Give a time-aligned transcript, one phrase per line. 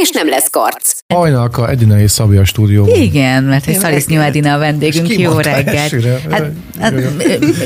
[0.00, 0.98] és nem lesz karc.
[1.14, 3.00] Hajnalka Edina és Szabi a stúdióban.
[3.00, 5.18] Igen, mert hogy Szalisznyó Edina a vendégünk.
[5.18, 5.94] Jó reggelt.
[6.30, 6.94] Hát, hát,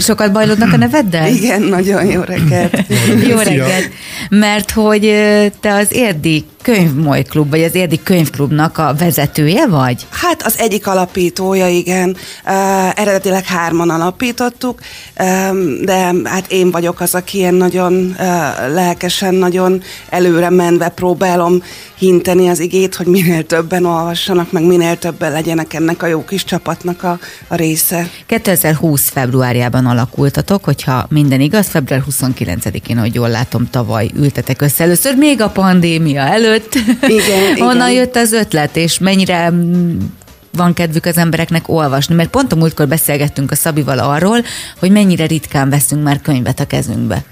[0.00, 1.28] sokat bajlódnak a neveddel?
[1.28, 2.82] Igen, nagyon jó reggelt.
[3.28, 3.91] jó reggelt.
[4.28, 5.00] Mert hogy
[5.60, 10.06] te az érdi könyvmoly klub, vagy az Érdi Könyvklubnak a vezetője vagy?
[10.10, 12.16] Hát az egyik alapítója, igen.
[12.45, 14.80] Uh, eredetileg hárman alapítottuk,
[15.20, 18.16] um, de hát én vagyok az, aki ilyen nagyon uh,
[18.73, 21.62] lelkesen, nagyon előre menve próbálom
[21.98, 26.45] hinteni az igét, hogy minél többen olvassanak, meg minél többen legyenek ennek a jó kis
[26.45, 28.11] csapatnak a, a része.
[28.27, 35.14] 2020 februárjában alakultatok, hogyha minden igaz, február 29-én, hogy jól látom, tavaly ültetek össze először,
[35.16, 36.50] még a pandémia előtt.
[37.09, 37.93] Igen, Honnan igen.
[37.93, 39.53] jött az ötlet, és mennyire
[40.53, 44.45] van kedvük az embereknek olvasni, mert pont a múltkor beszélgettünk a Szabival arról,
[44.78, 47.25] hogy mennyire ritkán veszünk már könyvet a kezünkbe.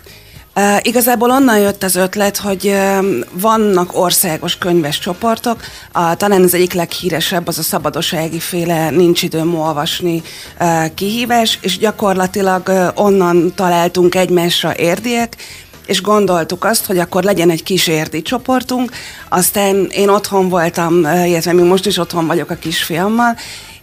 [0.58, 5.60] Uh, igazából onnan jött az ötlet, hogy uh, vannak országos könyves csoportok,
[5.94, 10.22] uh, talán az egyik leghíresebb az a szabadosági féle Nincs időm olvasni
[10.94, 15.36] kihívás, és gyakorlatilag onnan találtunk egymásra érdiek,
[15.88, 18.90] és gondoltuk azt, hogy akkor legyen egy kis érdi csoportunk,
[19.28, 23.36] aztán én otthon voltam, illetve még most is otthon vagyok a kisfiammal,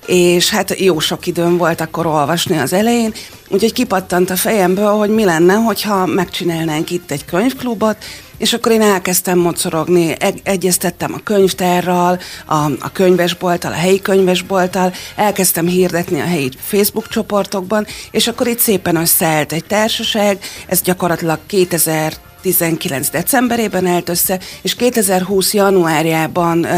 [0.05, 3.13] és hát jó sok időm volt akkor olvasni az elején,
[3.47, 7.97] úgyhogy kipattant a fejemből, hogy mi lenne, hogyha megcsinálnánk itt egy könyvklubot,
[8.37, 14.93] és akkor én elkezdtem mocorogni, egy- egyeztettem a könyvtárral, a, a könyvesbolttal, a helyi könyvesbolttal,
[15.15, 21.39] elkezdtem hirdetni a helyi Facebook csoportokban, és akkor itt szépen összeállt egy társaság, ez gyakorlatilag
[21.45, 22.13] 2000
[22.45, 26.69] 19 decemberében állt össze, és 2020 januárjában uh,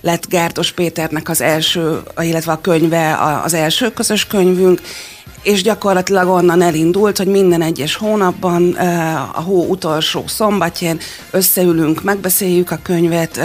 [0.00, 4.80] lett Gárdos Péternek az első, illetve a könyve a- az első közös könyvünk,
[5.42, 8.72] és gyakorlatilag onnan elindult, hogy minden egyes hónapban,
[9.32, 10.98] a hó utolsó szombatján
[11.30, 13.40] összeülünk, megbeszéljük a könyvet,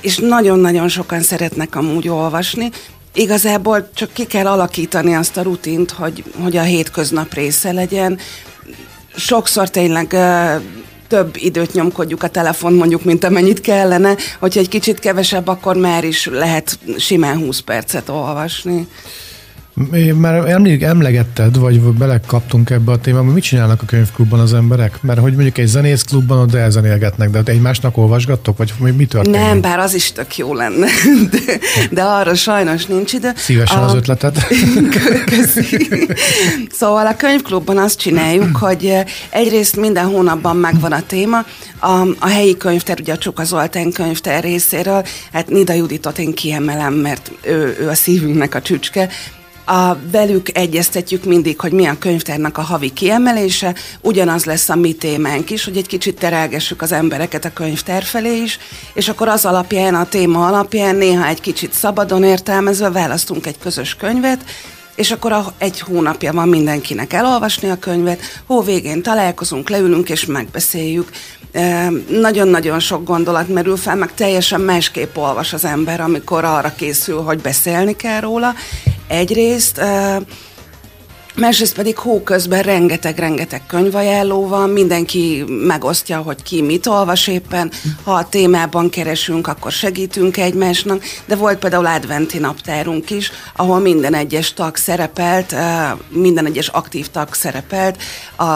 [0.00, 2.70] és nagyon-nagyon sokan szeretnek amúgy olvasni.
[3.14, 8.18] Igazából csak ki kell alakítani azt a rutint, hogy, hogy a hétköznap része legyen.
[9.16, 10.16] Sokszor tényleg
[11.08, 14.16] több időt nyomkodjuk a telefon, mondjuk, mint amennyit kellene.
[14.38, 18.88] Hogyha egy kicsit kevesebb, akkor már is lehet simán 20 percet olvasni.
[20.14, 25.02] Már emlék, emlegetted, vagy belekaptunk ebbe a témába, mit csinálnak a könyvklubban az emberek?
[25.02, 29.40] Mert hogy mondjuk egy zenészklubban ott elzenélgetnek, de ott egymásnak olvasgattok, vagy mi mi történik?
[29.40, 30.86] Nem, bár az is tök jó lenne,
[31.30, 31.38] de,
[31.90, 33.30] de arra sajnos nincs idő.
[33.36, 34.46] Szívesen az A- ötletet.
[35.30, 35.88] Köszi.
[36.70, 38.92] Szóval a könyvklubban azt csináljuk, hogy
[39.30, 41.44] egyrészt minden hónapban megvan a téma.
[41.78, 46.94] A, a helyi könyvtár, ugye a Csuka Zoltán könyvtár részéről, hát Nida Juditot én kiemelem,
[46.94, 49.08] mert ő, ő a szívünknek a csücske.
[49.68, 54.92] A, velük egyeztetjük mindig, hogy mi a könyvtárnak a havi kiemelése, ugyanaz lesz a mi
[54.92, 58.58] témánk is, hogy egy kicsit terelgessük az embereket a könyvtár felé is,
[58.94, 63.94] és akkor az alapján, a téma alapján néha egy kicsit szabadon értelmezve választunk egy közös
[63.94, 64.44] könyvet,
[64.94, 70.24] és akkor a, egy hónapja van mindenkinek elolvasni a könyvet, hó végén találkozunk, leülünk és
[70.24, 71.10] megbeszéljük.
[71.52, 77.22] E, nagyon-nagyon sok gondolat merül fel, meg teljesen másképp olvas az ember, amikor arra készül,
[77.22, 78.54] hogy beszélni kell róla.
[79.08, 79.80] Egyrészt,
[81.36, 87.70] Másrészt pedig hó közben rengeteg-rengeteg könyvajánló van, mindenki megosztja, hogy ki mit olvas éppen.
[88.04, 94.14] Ha a témában keresünk, akkor segítünk egymásnak, de volt például adventi naptárunk is, ahol minden
[94.14, 95.54] egyes tag szerepelt,
[96.08, 98.02] minden egyes aktív tag szerepelt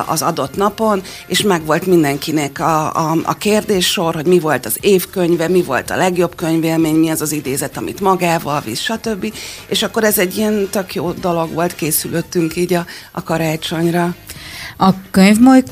[0.06, 5.48] az adott napon, és megvolt mindenkinek a, a, a kérdéssor, hogy mi volt az évkönyve,
[5.48, 9.34] mi volt a legjobb könyvélmény, mi az az idézet, amit magával visz, stb.
[9.66, 14.14] És akkor ez egy ilyen tök jó dolog volt, készülöttünk így a, a karácsonyra.
[14.82, 15.62] A könyvmoly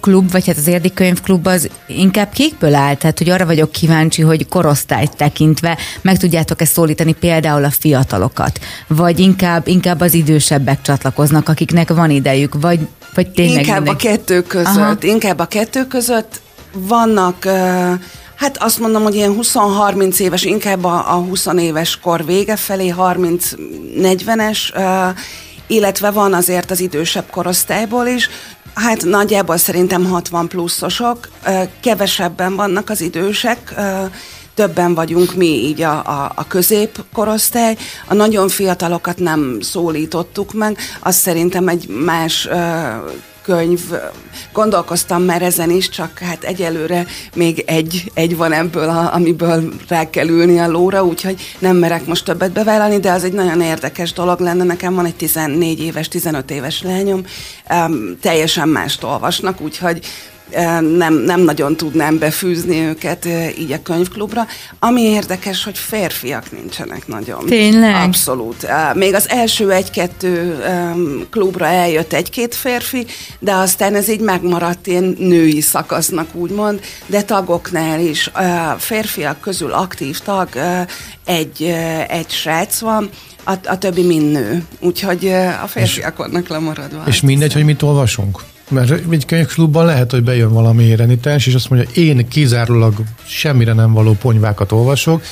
[0.00, 4.22] klub, vagy hát az érdi könyvklub az inkább kikből áll, tehát hogy arra vagyok kíváncsi,
[4.22, 11.48] hogy korosztályt tekintve meg tudjátok-e szólítani például a fiatalokat, vagy inkább, inkább az idősebbek csatlakoznak,
[11.48, 12.80] akiknek van idejük, vagy,
[13.14, 14.76] vagy tényleg Inkább mindenki- a kettő között.
[14.76, 14.96] Aha.
[15.00, 16.40] Inkább a kettő között
[16.72, 17.52] vannak, uh,
[18.34, 22.94] hát azt mondom, hogy ilyen 20-30 éves, inkább a, a 20 éves kor vége felé,
[22.98, 25.18] 30-40-es, uh,
[25.66, 28.28] illetve van azért az idősebb korosztályból is,
[28.76, 31.28] Hát nagyjából szerintem 60 pluszosok,
[31.80, 33.74] kevesebben vannak az idősek,
[34.56, 37.76] többen vagyunk mi így a, a, a középkorosztály.
[38.06, 42.48] A nagyon fiatalokat nem szólítottuk meg, azt szerintem egy más
[43.42, 43.80] könyv,
[44.52, 50.10] gondolkoztam már ezen is, csak hát egyelőre még egy, egy van ebből, a, amiből rá
[50.10, 54.12] kell ülni a lóra, úgyhogy nem merek most többet bevállalni, de az egy nagyon érdekes
[54.12, 54.64] dolog lenne.
[54.64, 57.24] Nekem van egy 14 éves, 15 éves lányom,
[57.70, 60.06] um, teljesen mást olvasnak, úgyhogy
[60.96, 63.28] nem, nem nagyon tudnám befűzni őket
[63.58, 64.46] így a könyvklubra.
[64.78, 67.46] Ami érdekes, hogy férfiak nincsenek nagyon.
[67.46, 67.94] Tényleg?
[67.94, 68.66] Abszolút.
[68.94, 70.58] Még az első egy-kettő
[71.30, 73.06] klubra eljött egy-két férfi,
[73.38, 78.30] de aztán ez így megmaradt ilyen női szakasznak úgymond, de tagoknál is
[78.78, 80.48] férfiak közül aktív tag
[81.24, 81.62] egy,
[82.08, 83.08] egy srác van,
[83.44, 84.64] a, a többi mind nő.
[84.80, 85.26] Úgyhogy
[85.62, 87.02] a férfiak vannak lemaradva.
[87.06, 88.42] És mindegy, hogy mit olvasunk?
[88.68, 92.94] Mert egy könyvklubban lehet, hogy bejön valami renitens, és azt mondja, én kizárólag
[93.26, 95.22] semmire nem való ponyvákat olvasok,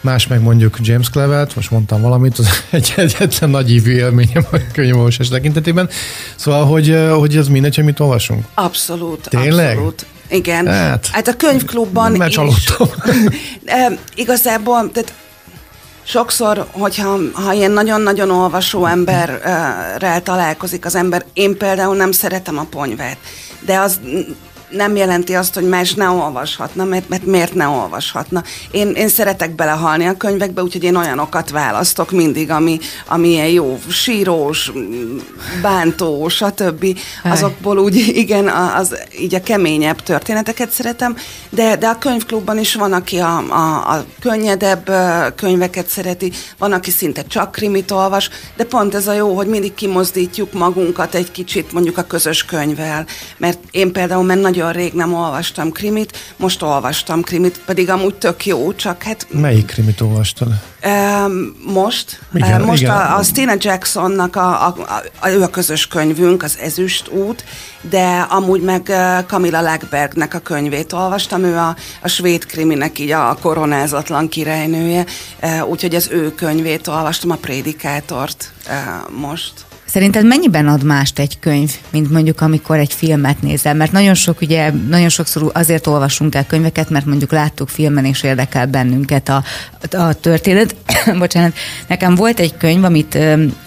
[0.00, 4.56] más meg mondjuk James Clevet, most mondtam valamit, az egy egyetlen nagy ívű élményem a
[4.72, 5.88] könyvolvasás tekintetében.
[6.36, 8.44] Szóval, hogy, hogy ez mindegy, hogy mit olvasunk?
[8.54, 9.28] Abszolút.
[9.28, 9.70] Tényleg?
[9.70, 10.06] Abszolút.
[10.28, 10.66] Igen.
[10.66, 12.88] Hát, hát a könyvklubban csalódtam.
[14.14, 15.12] igazából, tehát
[16.04, 22.66] sokszor, hogyha ha ilyen nagyon-nagyon olvasó emberrel találkozik az ember, én például nem szeretem a
[22.70, 23.18] ponyvát,
[23.60, 24.00] de az
[24.74, 28.42] nem jelenti azt, hogy más ne olvashatna, mert, mert miért ne olvashatna.
[28.70, 33.78] Én, én szeretek belehalni a könyvekbe, úgyhogy én olyanokat választok mindig, ami, ami ilyen jó,
[33.88, 34.72] sírós,
[35.62, 36.98] bántó, stb.
[37.24, 41.16] Azokból úgy, igen, az, így a keményebb történeteket szeretem,
[41.50, 44.90] de, de a könyvklubban is van, aki a, a, a könnyedebb
[45.34, 49.74] könyveket szereti, van, aki szinte csak krimit olvas, de pont ez a jó, hogy mindig
[49.74, 53.06] kimozdítjuk magunkat egy kicsit mondjuk a közös könyvvel,
[53.36, 58.14] mert én például, mert nagyon nagyon rég nem olvastam krimit, most olvastam krimit, pedig amúgy
[58.14, 59.26] tök jó, csak hát...
[59.30, 60.48] Melyik krimit olvastad?
[61.66, 62.20] Most.
[62.34, 62.94] Igen, most igen.
[62.94, 64.76] A, a Stina Jacksonnak a, a,
[65.20, 67.44] a, ő a közös könyvünk, az Ezüst út,
[67.80, 68.82] de amúgy meg
[69.26, 75.04] Camilla Legbergnek a könyvét olvastam, ő a, a svéd kriminek így a koronázatlan királynője,
[75.68, 78.52] úgyhogy az ő könyvét olvastam, a Prédikátort
[79.10, 79.52] most.
[79.94, 83.74] Szerinted mennyiben ad mást egy könyv, mint mondjuk amikor egy filmet nézel?
[83.74, 88.22] Mert nagyon sok, ugye, nagyon sokszor azért olvasunk el könyveket, mert mondjuk láttuk filmen és
[88.22, 89.44] érdekel bennünket a,
[89.96, 90.74] a történet.
[91.18, 91.54] Bocsánat,
[91.86, 93.18] nekem volt egy könyv, amit,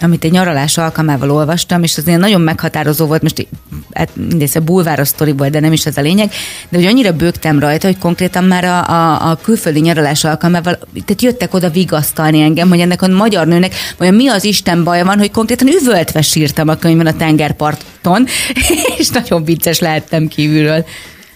[0.02, 3.48] amit egy nyaralás alkalmával olvastam, és az ilyen nagyon meghatározó volt, most
[3.94, 6.32] hát mindegy, a bulváros sztori volt, de nem is ez a lényeg,
[6.70, 11.22] de hogy annyira bőgtem rajta, hogy konkrétan már a, a, a külföldi nyaralás alkalmával, tehát
[11.22, 15.18] jöttek oda vigasztalni engem, hogy ennek a magyar nőnek olyan mi az Isten baja van,
[15.18, 18.26] hogy konkrétan üvöltve illetve sírtam a könyvben a tengerparton,
[18.98, 20.86] és nagyon vicces lehettem kívülről.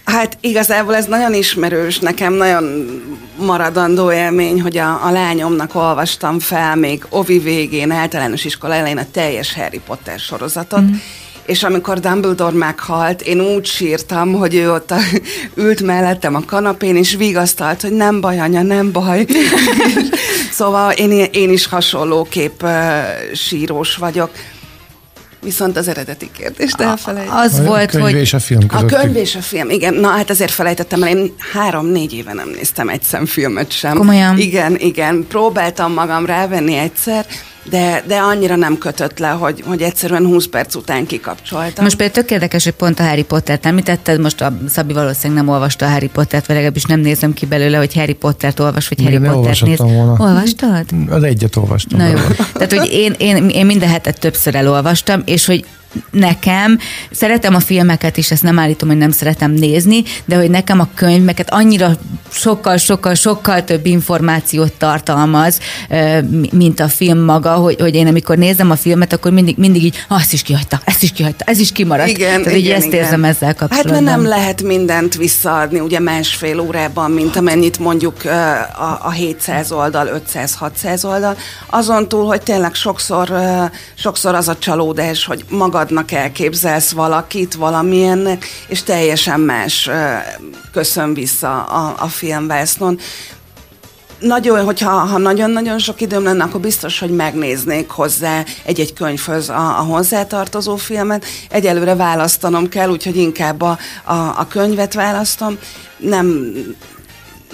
[0.04, 2.64] Hát igazából ez nagyon ismerős, nekem nagyon
[3.36, 9.06] maradandó élmény, hogy a, a lányomnak olvastam fel még Ovi végén, általános iskola elején a
[9.10, 10.92] teljes Harry Potter sorozatot, mm.
[11.46, 14.98] és amikor Dumbledore meghalt, én úgy sírtam, hogy ő ott a,
[15.64, 19.26] ült mellettem a kanapén, és vigasztalt, hogy nem baj, anya, nem baj.
[20.58, 22.70] szóval én, én is hasonlóképp uh,
[23.34, 24.30] sírós vagyok.
[25.42, 27.38] Viszont az eredeti kérdést elfelejtettem.
[27.38, 28.14] Az a volt, könyv hogy...
[28.14, 28.90] és a film között.
[28.90, 29.94] A könyv és a film, igen.
[29.94, 33.96] Na hát azért felejtettem, mert én három-négy éve nem néztem egy szemfilmet sem.
[33.96, 34.38] Komolyan?
[34.38, 35.26] Igen, igen.
[35.28, 37.26] Próbáltam magam rávenni egyszer,
[37.70, 41.84] de, de annyira nem kötött le, hogy, hogy egyszerűen 20 perc után kikapcsoltam.
[41.84, 45.54] Most például tök érdekes, hogy pont a Harry Pottert említetted, most a Szabi valószínűleg nem
[45.54, 49.02] olvasta a Harry Pottert, vagy legalábbis nem nézem ki belőle, hogy Harry Pottert olvas, vagy
[49.02, 49.78] Harry Pottert néz.
[49.78, 50.16] Volna.
[50.18, 50.84] Olvastad?
[51.08, 51.98] Az egyet olvastam.
[51.98, 52.16] Na jó.
[52.52, 55.64] Tehát, hogy én, én, én minden hetet többször elolvastam, és hogy
[56.10, 56.78] nekem,
[57.10, 60.88] szeretem a filmeket is, ezt nem állítom, hogy nem szeretem nézni, de hogy nekem a
[60.94, 61.90] könyveket annyira
[62.30, 65.58] sokkal, sokkal, sokkal több információt tartalmaz,
[66.52, 70.04] mint a film maga, hogy, hogy én amikor nézem a filmet, akkor mindig, mindig így,
[70.08, 72.08] ah, ezt is kihagyta, ezt is kihagyta, ez is kimaradt.
[72.08, 73.02] Igen, Tehát igen, ezt igen.
[73.02, 73.94] érzem ezzel kapcsolatban.
[73.94, 79.72] Hát mert nem lehet mindent visszaadni, ugye másfél órában, mint amennyit mondjuk a, a 700
[79.72, 81.36] oldal, 500-600 oldal.
[81.66, 83.32] Azon túl, hogy tényleg sokszor,
[83.94, 89.90] sokszor az a csalódás, hogy maga magadnak elképzelsz valakit, valamilyennek, és teljesen más
[90.72, 92.98] köszön vissza a, a filmvásznon
[94.20, 99.78] nagyon, hogyha ha nagyon-nagyon sok időm lenne, akkor biztos, hogy megnéznék hozzá egy-egy könyvhöz a,
[99.78, 101.24] a hozzátartozó filmet.
[101.50, 105.58] Egyelőre választanom kell, úgyhogy inkább a, a, a könyvet választom.
[105.96, 106.52] Nem,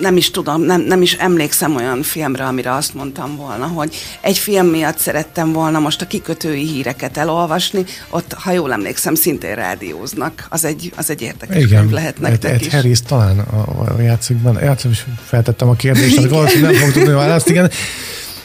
[0.00, 4.38] nem is tudom, nem, nem is emlékszem olyan filmre, amire azt mondtam volna, hogy egy
[4.38, 10.46] film miatt szerettem volna most a kikötői híreket elolvasni, ott, ha jól emlékszem, szintén rádióznak.
[10.48, 12.72] Az egy, az egy érdekes Igen, könyv lehet nektek Ed, is.
[12.72, 17.12] Harris talán a, a játszikban, játszom is feltettem a kérdést, amit valószínűleg nem fog tudni
[17.12, 17.70] választ, igen.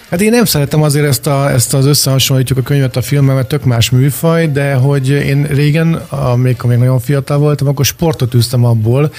[0.09, 3.47] Hát én nem szeretem azért ezt, a, ezt az összehasonlítjuk a könyvet a filmmel, mert
[3.47, 8.63] tök más műfaj, de hogy én régen, amikor még nagyon fiatal voltam, akkor sportot üztem
[8.63, 9.11] abból,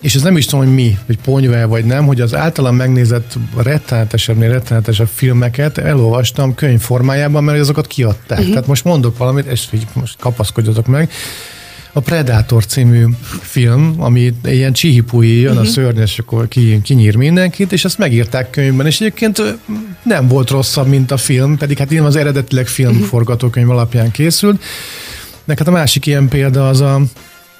[0.00, 3.38] és ez nem is tudom, hogy mi, hogy ponyva vagy nem, hogy az általam megnézett
[3.56, 8.38] rettenetesebbnél rettenetesebb filmeket elolvastam könyv formájában, mert azokat kiadták.
[8.38, 8.52] Uh-huh.
[8.52, 11.10] Tehát most mondok valamit, és így most kapaszkodjatok meg.
[11.92, 13.04] A Predator című
[13.40, 15.58] film, ami ilyen csihipui, jön uh-huh.
[15.58, 15.70] a mhm.
[15.70, 19.42] szörny, és akkor ki, kinyír mindenkit, és ezt megírták könyvben, és egyébként
[20.02, 24.62] nem volt rosszabb, mint a film, pedig hát én az eredetileg filmforgatókönyv alapján készült.
[25.44, 27.00] Neked a másik ilyen példa az a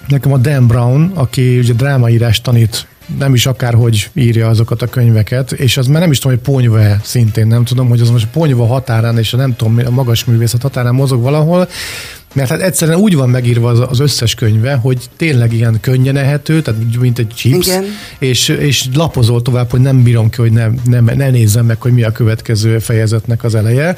[0.06, 2.86] Nekem a Dan Brown, aki ugye drámaírás tanít,
[3.18, 6.96] nem is akárhogy írja azokat a könyveket, és az már nem is tudom, hogy ponyva
[7.02, 10.62] szintén, nem tudom, hogy az most ponyva határán és a nem tudom, a magas művészet
[10.62, 11.68] határán mozog valahol,
[12.34, 16.62] mert hát egyszerűen úgy van megírva az, az összes könyve, hogy tényleg ilyen könnyen ehető,
[16.62, 17.84] tehát mint egy chips, Igen.
[18.18, 21.92] És, és lapozol tovább, hogy nem bírom ki, hogy ne, ne, ne nézzem meg, hogy
[21.92, 23.96] mi a következő fejezetnek az eleje.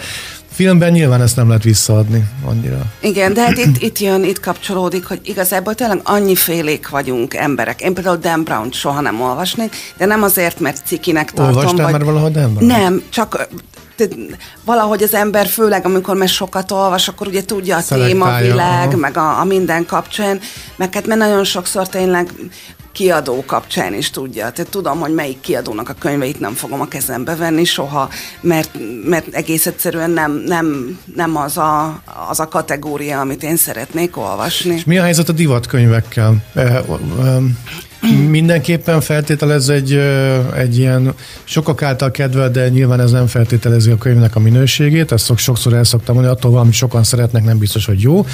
[0.60, 2.78] Filmben nyilván ezt nem lehet visszaadni annyira.
[3.00, 7.80] Igen, de hát itt, itt jön, itt kapcsolódik, hogy igazából tényleg annyi félék vagyunk emberek.
[7.80, 11.56] Én például Dan Brown soha nem olvasnék, de nem azért, mert cikinek tartom.
[11.56, 11.92] Olvastál vagy...
[11.92, 12.66] már valahol Dan Brown?
[12.66, 13.48] Nem, csak
[14.64, 19.40] valahogy az ember, főleg amikor már sokat olvas, akkor ugye tudja a témavilág, meg a,
[19.40, 20.40] a minden kapcsán,
[20.76, 22.32] meg hát mert nagyon sokszor tényleg
[22.92, 24.50] kiadó kapcsán is tudja.
[24.50, 28.08] Tehát tudom, hogy melyik kiadónak a könyveit nem fogom a kezembe venni soha,
[28.40, 28.70] mert,
[29.04, 34.74] mert egész egyszerűen nem, nem, nem az, a, az a kategória, amit én szeretnék olvasni.
[34.74, 36.36] És mi a helyzet a divatkönyvekkel?
[38.28, 40.00] Mindenképpen feltételez egy,
[40.56, 41.14] egy ilyen
[41.44, 45.84] sokak által kedvel, de nyilván ez nem feltételezi a könyvnek a minőségét, ezt sokszor el
[45.84, 48.26] szoktam mondani, attól valamit sokan szeretnek, nem biztos, hogy jó.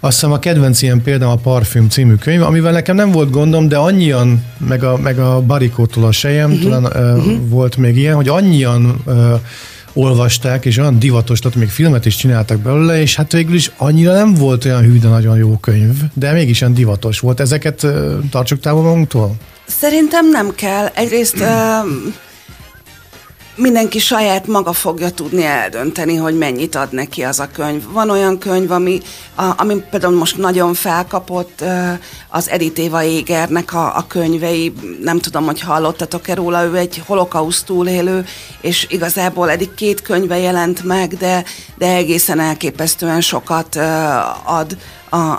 [0.00, 3.68] Azt hiszem a kedvenc ilyen példám a Parfüm című könyv, amivel nekem nem volt gondom,
[3.68, 6.70] de annyian, meg a, meg a Barikótól a sejem, uh-huh.
[6.70, 7.48] talán uh, uh-huh.
[7.48, 9.40] volt még ilyen, hogy annyian uh,
[9.92, 14.12] olvasták, és olyan divatos lett, még filmet is csináltak belőle, és hát végül is annyira
[14.12, 17.40] nem volt olyan hű, de nagyon jó könyv, de mégis olyan divatos volt.
[17.40, 17.86] Ezeket
[18.30, 19.36] tartsuk távol magunktól?
[19.66, 20.86] Szerintem nem kell.
[20.86, 21.44] Egyrészt
[23.56, 27.82] mindenki saját maga fogja tudni eldönteni, hogy mennyit ad neki az a könyv.
[27.92, 29.00] Van olyan könyv, ami,
[29.34, 31.64] a, ami például most nagyon felkapott,
[32.28, 37.66] az Edith Éva Égernek a, a könyvei, nem tudom, hogy hallottatok-e róla, ő egy holokauszt
[37.66, 38.24] túlélő,
[38.60, 41.44] és igazából eddig két könyve jelent meg, de,
[41.74, 43.76] de egészen elképesztően sokat
[44.44, 44.76] ad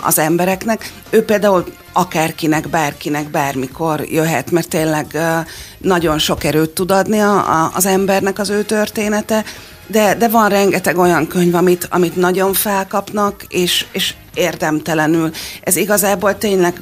[0.02, 0.92] az embereknek.
[1.10, 5.06] Ő például akárkinek, bárkinek, bármikor jöhet, mert tényleg
[5.78, 9.44] nagyon sok erőt tud adni a, a, az embernek az ő története,
[9.86, 15.30] de, de van rengeteg olyan könyv, amit, amit nagyon felkapnak, és, és érdemtelenül.
[15.60, 16.80] Ez igazából tényleg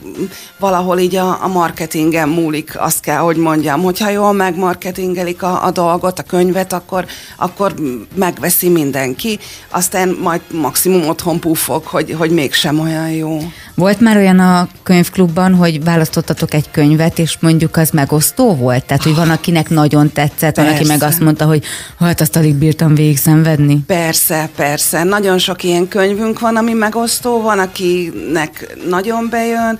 [0.58, 3.82] valahol így a, a marketingen múlik, azt kell, hogy mondjam.
[3.82, 7.06] Hogyha jól megmarketingelik a, a dolgot, a könyvet, akkor,
[7.36, 7.74] akkor
[8.14, 9.38] megveszi mindenki,
[9.70, 13.38] aztán majd maximum otthon pufog, hogy, hogy mégsem olyan jó.
[13.74, 18.84] Volt már olyan a könyvklubban, hogy választottatok egy könyvet, és mondjuk az megosztó volt?
[18.84, 21.64] Tehát, hogy van, akinek nagyon tetszett, van, aki meg azt mondta, hogy
[21.98, 23.78] hát azt alig bírtam végig szenvedni?
[23.86, 25.02] Persze, persze.
[25.04, 29.78] Nagyon sok ilyen könyvünk van, ami megosztó, van, akinek nagyon bejön.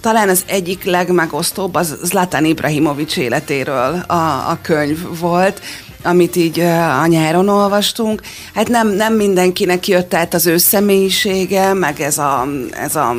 [0.00, 5.60] Talán az egyik legmegosztóbb az Zlatan Ibrahimovics életéről a, a könyv volt
[6.02, 6.60] amit így
[7.00, 8.22] a nyáron olvastunk.
[8.54, 13.16] Hát nem, nem mindenkinek jött át az ő személyisége, meg ez a, ez a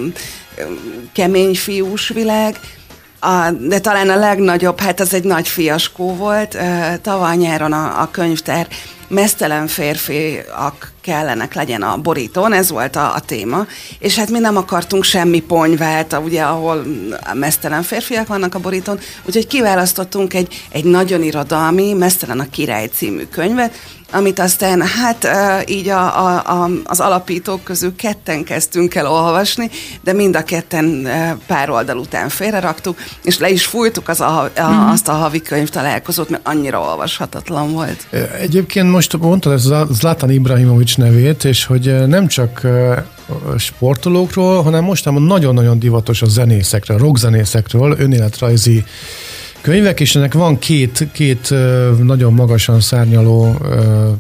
[1.14, 2.60] kemény fiús világ,
[3.20, 6.58] a, de talán a legnagyobb, hát ez egy nagy fiaskó volt.
[7.02, 8.68] Tavaly nyáron a, a könyvtár
[9.10, 13.66] mesztelen férfiak kellenek legyen a borítón, ez volt a, a téma,
[14.00, 16.84] és hát mi nem akartunk semmi ponyvát, ugye, ahol
[17.34, 23.24] mesztelen férfiak vannak a borítón, úgyhogy kiválasztottunk egy, egy nagyon irodalmi, Mesztelen a király című
[23.24, 23.74] könyvet,
[24.12, 25.28] amit aztán hát
[25.70, 29.70] így a, a, a, az alapítók közül ketten kezdtünk el olvasni,
[30.04, 31.08] de mind a ketten
[31.48, 34.90] pár oldal után félreraktuk, és le is fújtuk az a, a, mm.
[34.90, 38.08] azt a havi könyv találkozót, mert annyira olvashatatlan volt.
[38.40, 42.68] Egyébként most mondtad ez Zlatan Ibrahimovics nevét, és hogy nem csak
[43.58, 48.84] sportolókról, hanem most nagyon-nagyon divatos a zenészekről, rockzenészekről, önéletrajzi
[49.62, 51.54] könyvek, és ennek van két, két
[52.04, 53.58] nagyon magasan szárnyaló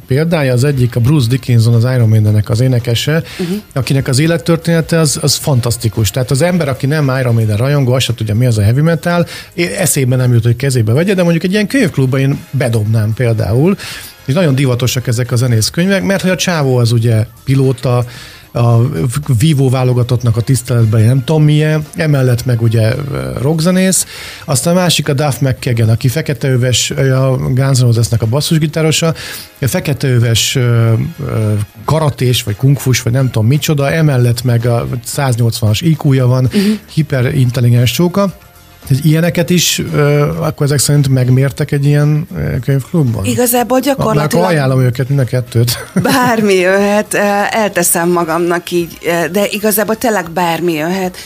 [0.07, 0.53] példája.
[0.53, 3.57] Az egyik a Bruce Dickinson, az Iron Maidennek az énekese, uh-huh.
[3.73, 6.11] akinek az élettörténete az, az fantasztikus.
[6.11, 8.81] Tehát az ember, aki nem Iron Maiden rajongó, azt se tudja, mi az a heavy
[8.81, 9.27] metal,
[9.77, 13.77] eszébe nem jut, hogy kezébe vegye, de mondjuk egy ilyen könyvklubban én bedobnám például,
[14.25, 18.05] és nagyon divatosak ezek a zenészkönyvek, mert hogy a csávó az ugye pilóta,
[18.51, 18.77] a
[19.39, 22.93] Vivo válogatottnak a tiszteletben nem tudom milyen, emellett meg ugye
[23.41, 24.05] rockzenész,
[24.45, 29.13] aztán a másik a Duff McKagan, aki feketeöves, a Guns N' Roses-nek a basszusgitárosa,
[29.61, 30.57] a feketeöves
[31.85, 36.61] karatés, vagy kungfus, vagy nem tudom micsoda, emellett meg a 180-as IQ-ja van, uh-huh.
[36.93, 38.33] hiperintelligens csóka,
[38.87, 39.81] hogy ilyeneket is
[40.39, 42.27] akkor ezek szerint megmértek egy ilyen
[42.65, 43.25] könyvklubban?
[43.25, 44.43] Igazából gyakorlatilag...
[44.43, 45.71] Akkor ajánlom őket mind a kettőt.
[46.03, 47.13] Bármi jöhet,
[47.49, 48.97] elteszem magamnak így,
[49.31, 51.17] de igazából tényleg bármi jöhet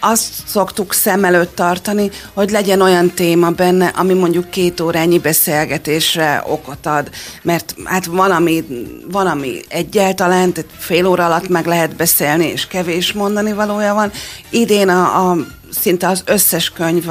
[0.00, 6.42] azt szoktuk szem előtt tartani, hogy legyen olyan téma benne, ami mondjuk két órányi beszélgetésre
[6.46, 7.10] okot ad.
[7.42, 8.64] Mert hát van, ami,
[9.10, 14.10] van, ami egyáltalán, tehát fél óra alatt meg lehet beszélni, és kevés mondani valója van.
[14.50, 15.36] Idén a, a
[15.70, 17.08] szinte az összes könyv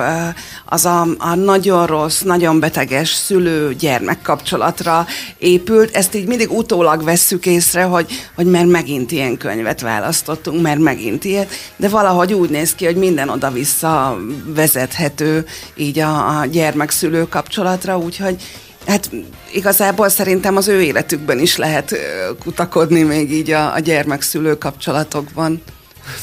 [0.66, 5.06] az a, a nagyon rossz, nagyon beteges szülő-gyermek kapcsolatra
[5.38, 5.96] épült.
[5.96, 11.24] Ezt így mindig utólag vesszük észre, hogy, hogy mert megint ilyen könyvet választottunk, mert megint
[11.24, 15.46] ilyet, de valahogy úgy néz ki, hogy minden oda-vissza vezethető
[15.76, 18.44] így a, a gyermek-szülő kapcsolatra, úgyhogy
[18.88, 19.10] Hát
[19.52, 21.96] igazából szerintem az ő életükben is lehet
[22.44, 25.62] kutakodni még így a, a gyermekszülő kapcsolatokban.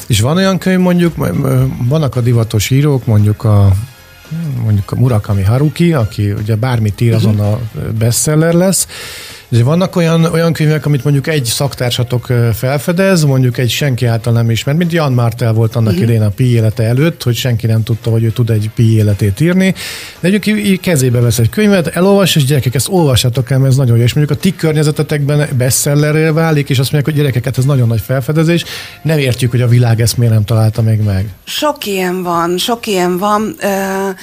[0.07, 1.15] És van olyan könyv mondjuk,
[1.87, 3.73] vannak a divatos írók, mondjuk a
[4.63, 7.59] mondjuk a Murakami Haruki, aki ugye bármit ír, azon a
[7.97, 8.87] bestseller lesz,
[9.49, 14.49] de vannak olyan, olyan könyvek, amit mondjuk egy szaktársatok felfedez, mondjuk egy senki által nem
[14.49, 16.07] ismert, mint Jan Martel volt annak uh-huh.
[16.07, 19.39] idén a pi élete előtt, hogy senki nem tudta, hogy ő tud egy pi életét
[19.39, 19.73] írni.
[20.19, 23.97] De egyébként kezébe vesz egy könyvet, elolvas, és gyerekek, ezt olvassátok el, mert ez nagyon
[23.97, 24.03] jó.
[24.03, 28.01] És mondjuk a ti környezetetekben bestsellerrel válik, és azt mondják, hogy gyerekeket, ez nagyon nagy
[28.01, 28.63] felfedezés.
[29.01, 31.33] Nem értjük, hogy a világ ezt miért nem találta még meg.
[31.43, 33.55] Sok ilyen van, sok ilyen van.
[33.61, 34.17] Uh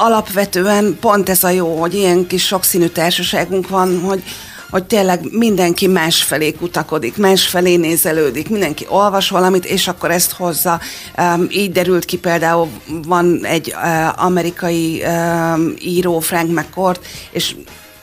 [0.00, 4.22] alapvetően pont ez a jó, hogy ilyen kis sokszínű társaságunk van, hogy,
[4.70, 10.80] hogy tényleg mindenki másfelé kutakodik, másfelé nézelődik, mindenki olvas valamit, és akkor ezt hozza.
[11.18, 12.68] Um, így derült ki például,
[13.06, 17.54] van egy uh, amerikai um, író, Frank McCourt, és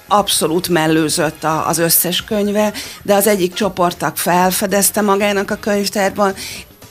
[0.07, 2.73] abszolút mellőzött a, az összes könyve,
[3.03, 6.33] de az egyik csoporttak felfedezte magának a könyvtárban,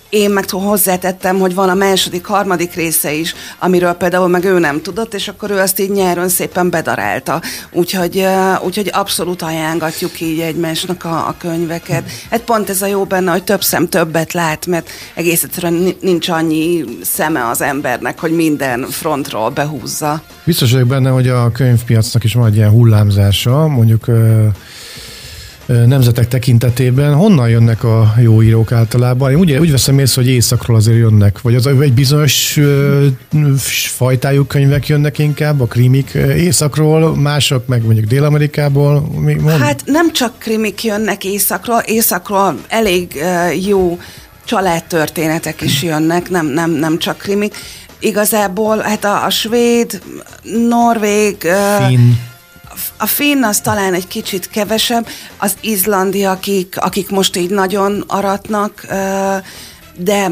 [0.09, 4.83] én meg hozzátettem, hogy van a második, harmadik része is, amiről például meg ő nem
[4.83, 7.42] tudott, és akkor ő azt így nyáron szépen bedarálta.
[7.73, 8.27] Úgyhogy,
[8.64, 12.11] úgyhogy abszolút ajánlatjuk így egymásnak a, a könyveket.
[12.31, 16.29] Hát pont ez a jó benne, hogy több szem többet lát, mert egész egyszerűen nincs
[16.29, 20.23] annyi szeme az embernek, hogy minden frontról behúzza.
[20.45, 24.05] Biztos vagyok benne, hogy a könyvpiacnak is van egy ilyen hullámzása, mondjuk
[25.67, 29.31] nemzetek tekintetében honnan jönnek a jó írók általában?
[29.31, 33.07] Én úgy, úgy veszem észre, hogy északról azért jönnek, vagy az egy bizonyos ö,
[33.67, 39.01] fajtájú könyvek jönnek inkább, a krimik északról, mások meg mondjuk Dél-Amerikából.
[39.01, 39.59] Mi, mond?
[39.59, 43.23] Hát nem csak krimik jönnek északról, északról elég
[43.67, 43.99] jó
[44.45, 47.55] családtörténetek is jönnek, nem, nem, nem csak krimik.
[47.99, 50.03] Igazából hát a, a svéd,
[50.69, 51.37] norvég,
[51.87, 52.13] Finn
[52.97, 58.87] a finn az talán egy kicsit kevesebb, az izlandi, akik, akik most így nagyon aratnak,
[59.97, 60.31] de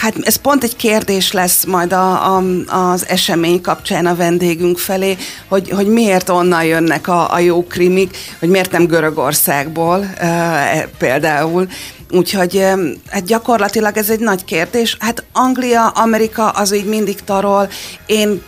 [0.00, 5.16] Hát ez pont egy kérdés lesz majd a, a, az esemény kapcsán a vendégünk felé,
[5.48, 11.68] hogy, hogy miért onnan jönnek a, a jó krimik, hogy miért nem Görögországból e, például.
[12.10, 12.64] Úgyhogy
[13.10, 14.96] hát gyakorlatilag ez egy nagy kérdés.
[15.00, 17.68] Hát Anglia, Amerika az így mindig tarol.
[18.06, 18.42] Én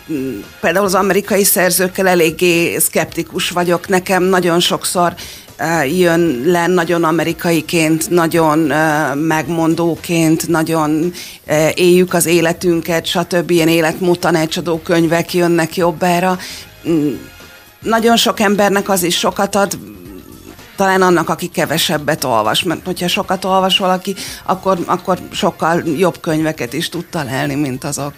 [0.61, 3.87] például az amerikai szerzőkkel eléggé szkeptikus vagyok.
[3.87, 5.13] Nekem nagyon sokszor
[5.97, 8.59] jön le nagyon amerikaiként, nagyon
[9.17, 11.13] megmondóként, nagyon
[11.73, 13.51] éljük az életünket, stb.
[13.51, 16.37] Ilyen életmutanácsadó könyvek jönnek jobbára.
[16.89, 17.13] Mm,
[17.81, 19.77] nagyon sok embernek az is sokat ad,
[20.75, 26.73] talán annak, aki kevesebbet olvas, mert hogyha sokat olvas valaki, akkor, akkor sokkal jobb könyveket
[26.73, 28.13] is tud találni, mint azok.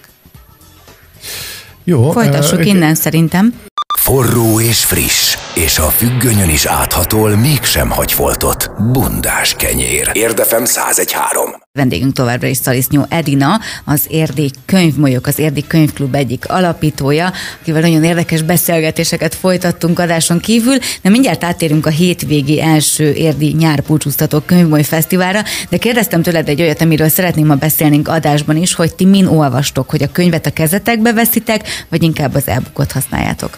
[1.83, 2.11] Jó.
[2.11, 3.53] Folytassuk uh, innen szerintem.
[3.99, 8.71] Forró és friss és a függönyön is áthatol, mégsem hagy foltot.
[8.91, 10.09] Bundás kenyér.
[10.13, 11.51] Érdefem 1013.
[11.71, 18.03] Vendégünk továbbra is Szalisznyó Edina, az Érdi Könyvmolyok, az Érdi Könyvklub egyik alapítója, akivel nagyon
[18.03, 25.43] érdekes beszélgetéseket folytattunk adáson kívül, de mindjárt átérünk a hétvégi első Érdi nyárpúcsúztató könyvmoly fesztiválra,
[25.69, 29.89] de kérdeztem tőled egy olyat, amiről szeretném ma beszélnünk adásban is, hogy ti min olvastok,
[29.89, 33.57] hogy a könyvet a kezetekbe veszitek, vagy inkább az elbukot használjátok?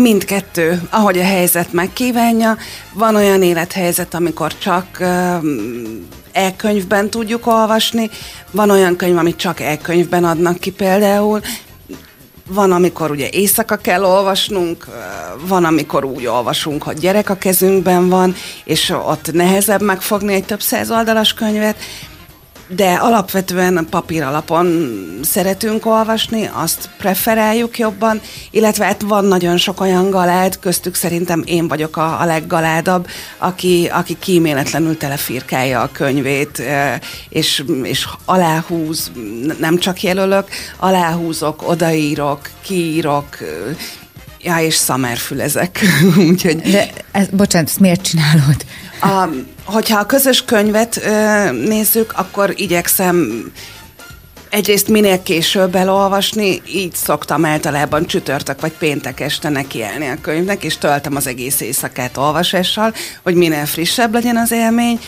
[0.00, 2.56] Mindkettő, ahogy a helyzet megkívánja.
[2.92, 4.86] Van olyan élethelyzet, amikor csak
[6.32, 8.10] e-könyvben tudjuk olvasni,
[8.50, 11.40] van olyan könyv, amit csak e-könyvben adnak ki például,
[12.46, 14.86] van, amikor ugye éjszaka kell olvasnunk,
[15.46, 20.62] van, amikor úgy olvasunk, hogy gyerek a kezünkben van, és ott nehezebb megfogni egy több
[20.62, 21.76] száz oldalas könyvet,
[22.68, 24.90] de alapvetően papír alapon
[25.22, 31.68] szeretünk olvasni, azt preferáljuk jobban, illetve hát van nagyon sok olyan galád, köztük szerintem én
[31.68, 33.06] vagyok a, a leggaládabb,
[33.38, 36.62] aki, aki kíméletlenül telefirkálja a könyvét,
[37.28, 39.10] és, és aláhúz,
[39.58, 40.48] nem csak jelölök,
[40.78, 43.38] aláhúzok, odaírok, kiírok,
[44.44, 45.80] Ja, és szamerfülezek.
[46.30, 46.56] Úgyhogy...
[46.56, 48.64] De, ez, bocsánat, ezt miért csinálod?
[49.00, 49.28] A,
[49.64, 53.44] hogyha a közös könyvet ö, nézzük, akkor igyekszem
[54.50, 60.78] egyrészt minél később elolvasni, így szoktam általában csütörtök vagy péntek este nekielni a könyvnek, és
[60.78, 64.98] töltem az egész éjszakát olvasással, hogy minél frissebb legyen az élmény.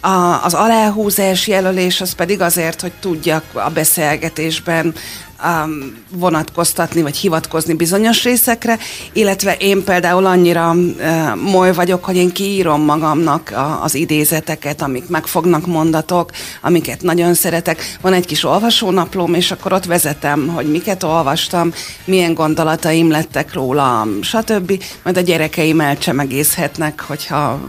[0.00, 4.94] A, az aláhúzás jelölés az pedig azért, hogy tudjak a beszélgetésben
[5.44, 8.78] um, vonatkoztatni, vagy hivatkozni bizonyos részekre,
[9.12, 15.08] illetve én például annyira uh, moly vagyok, hogy én kiírom magamnak a, az idézeteket, amik
[15.08, 17.96] megfognak mondatok, amiket nagyon szeretek.
[18.00, 21.72] Van egy kis olvasónaplóm, és akkor ott vezetem, hogy miket olvastam,
[22.04, 24.82] milyen gondolataim lettek róla, stb.
[25.02, 27.60] Majd a gyerekeim elcsemegészhetnek, hogyha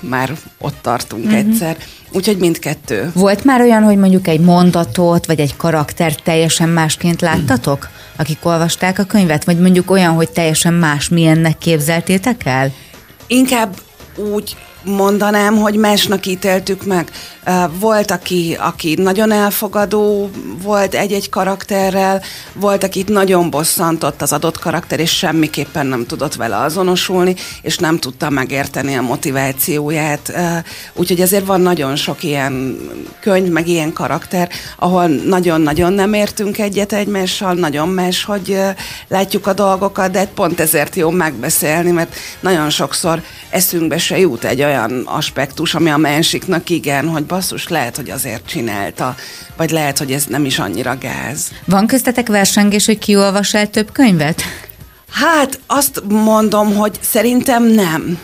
[0.00, 1.38] már ott tartunk uh-huh.
[1.38, 1.76] egyszer.
[2.12, 3.10] Úgyhogy mindkettő.
[3.14, 8.98] Volt már olyan, hogy mondjuk egy mondatot, vagy egy karaktert teljesen másként láttatok, akik olvasták
[8.98, 9.44] a könyvet?
[9.44, 12.72] Vagy mondjuk olyan, hogy teljesen más milyennek képzeltétek el?
[13.26, 13.76] Inkább
[14.32, 17.10] úgy mondanám, hogy másnak ítéltük meg.
[17.78, 20.30] Volt, aki, aki nagyon elfogadó
[20.62, 26.56] volt egy-egy karakterrel, volt, akit nagyon bosszantott az adott karakter, és semmiképpen nem tudott vele
[26.56, 30.32] azonosulni, és nem tudta megérteni a motivációját.
[30.94, 32.78] Úgyhogy ezért van nagyon sok ilyen
[33.20, 38.60] könyv, meg ilyen karakter, ahol nagyon-nagyon nem értünk egyet egymással, nagyon más, hogy
[39.08, 44.66] látjuk a dolgokat, de pont ezért jó megbeszélni, mert nagyon sokszor eszünkbe se jut egy
[44.68, 49.14] olyan aspektus, ami a másiknak igen, hogy basszus, lehet, hogy azért csinálta,
[49.56, 51.52] vagy lehet, hogy ez nem is annyira gáz.
[51.64, 54.42] Van köztetek versengés, hogy ki olvas el több könyvet?
[55.10, 58.18] Hát azt mondom, hogy szerintem nem.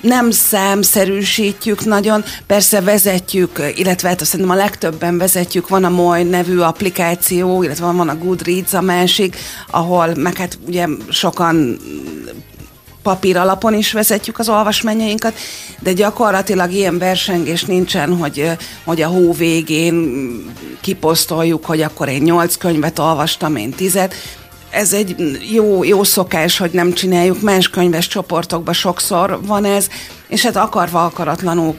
[0.00, 6.58] Nem számszerűsítjük nagyon, persze vezetjük, illetve hát szerintem a legtöbben vezetjük, van a Moly nevű
[6.58, 9.36] applikáció, illetve van a Goodreads a másik,
[9.70, 11.78] ahol meg hát ugye sokan
[13.02, 15.34] papír alapon is vezetjük az olvasmányjainkat,
[15.78, 18.50] de gyakorlatilag ilyen versengés nincsen, hogy,
[18.84, 20.38] hogy a hó végén
[20.80, 24.14] kiposztoljuk, hogy akkor én nyolc könyvet olvastam, én tizet.
[24.70, 29.88] Ez egy jó, jó szokás, hogy nem csináljuk, más könyves csoportokban sokszor van ez,
[30.30, 31.74] és hát akarva akaratlanul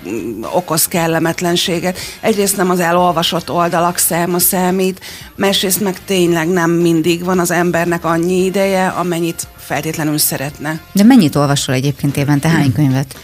[0.54, 1.98] okoz kellemetlenséget.
[2.20, 5.00] Egyrészt nem az elolvasott oldalak száma számít,
[5.36, 10.80] másrészt meg tényleg nem mindig van az embernek annyi ideje, amennyit feltétlenül szeretne.
[10.92, 12.50] De mennyit olvasol egyébként évente?
[12.50, 13.16] Hány könyvet?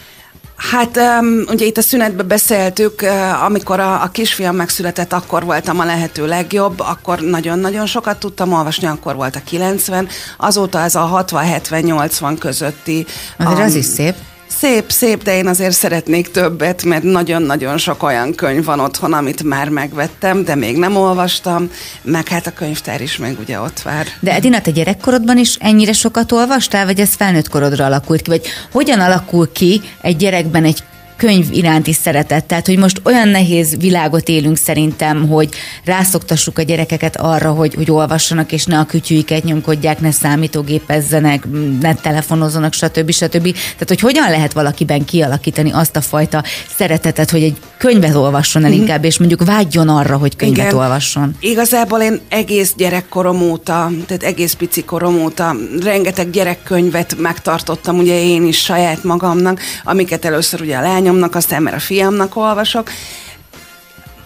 [0.58, 1.00] Hát
[1.48, 6.28] ugye itt a szünetben beszéltük, uh, amikor a, a kisfiam megszületett, akkor voltam a lehető
[6.28, 13.06] legjobb, akkor nagyon-nagyon sokat tudtam olvasni, akkor volt a 90, azóta ez a 60-70-80 közötti.
[13.38, 14.16] Azért um, az is szép.
[14.48, 19.44] Szép, szép, de én azért szeretnék többet, mert nagyon-nagyon sok olyan könyv van otthon, amit
[19.44, 21.70] már megvettem, de még nem olvastam,
[22.02, 24.08] meg hát a könyvtár is még ugye ott vár.
[24.20, 28.30] De Edina, te gyerekkorodban is ennyire sokat olvastál, vagy ez felnőtt korodra alakult ki?
[28.30, 30.84] Vagy hogyan alakul ki egy gyerekben egy
[31.18, 32.46] könyv iránti szeretet.
[32.46, 35.50] Tehát, hogy most olyan nehéz világot élünk szerintem, hogy
[35.84, 41.48] rászoktassuk a gyerekeket arra, hogy, hogy olvassanak, és ne a kütyűiket nyomkodják, ne számítógépezzenek,
[41.82, 43.12] ne telefonozzanak, stb.
[43.12, 43.52] stb.
[43.54, 46.44] Tehát, hogy hogyan lehet valakiben kialakítani azt a fajta
[46.76, 48.80] szeretetet, hogy egy könyvet olvasson el mhm.
[48.80, 50.78] inkább, és mondjuk vágyjon arra, hogy könyvet Igen.
[50.78, 51.36] olvasson.
[51.40, 58.48] Igazából én egész gyerekkorom óta, tehát egész pici korom óta rengeteg gyerekkönyvet megtartottam, ugye én
[58.48, 62.90] is saját magamnak, amiket először ugye a lány lányomnak, aztán mert a fiamnak olvasok.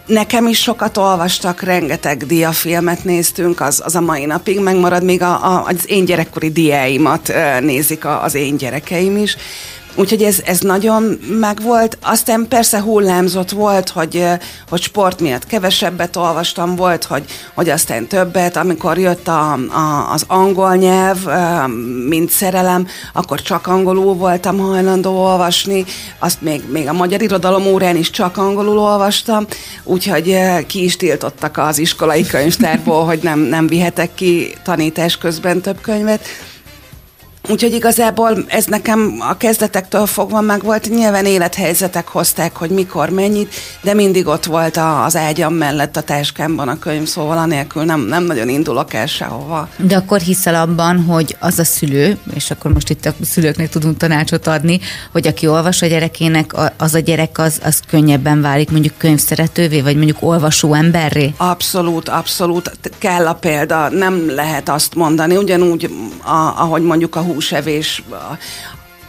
[0.06, 5.46] Nekem is sokat olvastak, rengeteg diafilmet néztünk, az, az a mai napig megmarad, még a,
[5.46, 9.38] a, az én gyerekkori diáimat nézik a, az én gyerekeim is.
[9.96, 11.98] Úgyhogy ez, ez nagyon megvolt.
[12.02, 14.26] Aztán persze hullámzott volt, hogy,
[14.70, 17.24] hogy sport miatt kevesebbet olvastam, volt, hogy,
[17.54, 18.58] hogy aztán többet.
[18.58, 21.18] Amikor jött a, a, az angol nyelv,
[22.08, 25.86] mint szerelem, akkor csak angolul voltam hajlandó olvasni.
[26.20, 29.46] Azt még, még a magyar irodalom órán is csak angolul olvastam,
[29.84, 35.82] úgyhogy ki is tiltottak az iskolai könyvtárból, hogy nem, nem vihetek ki tanítás közben több
[35.82, 36.26] könyvet.
[37.50, 43.54] Úgyhogy igazából ez nekem a kezdetektől fogva meg volt, nyilván élethelyzetek hozták, hogy mikor mennyit,
[43.82, 48.24] de mindig ott volt az ágyam mellett a táskámban a könyv, szóval anélkül nem, nem
[48.24, 49.70] nagyon indulok el sehova.
[49.78, 53.98] De akkor hiszel abban, hogy az a szülő, és akkor most itt a szülőknek tudunk
[53.98, 54.80] tanácsot adni,
[55.12, 59.96] hogy aki olvas a gyerekének, az a gyerek az, az könnyebben válik mondjuk könyvszeretővé, vagy
[59.96, 61.34] mondjuk olvasó emberré?
[61.38, 62.72] Abszolút, abszolút.
[62.98, 65.90] Kell a példa, nem lehet azt mondani, ugyanúgy,
[66.24, 68.04] a, ahogy mondjuk a húsevés,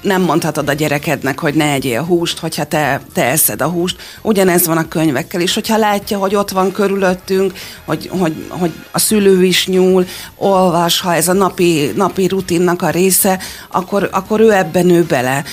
[0.03, 3.97] nem mondhatod a gyerekednek, hogy ne egyél húst, hogyha te, te eszed a húst.
[4.23, 7.53] Ugyanez van a könyvekkel is, hogyha látja, hogy ott van körülöttünk,
[7.85, 10.07] hogy, hogy, hogy a szülő is nyúl,
[10.37, 13.39] olvas, ha ez a napi, napi rutinnak a része,
[13.71, 15.45] akkor, akkor ő ebben nő bele.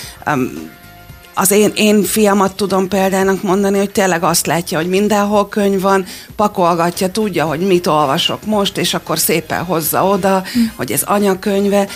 [1.34, 6.04] Az én, én fiamat tudom példának mondani, hogy tényleg azt látja, hogy mindenhol könyv van,
[6.36, 10.60] pakolgatja, tudja, hogy mit olvasok most, és akkor szépen hozza oda, hm.
[10.76, 11.88] hogy ez anyakönyve,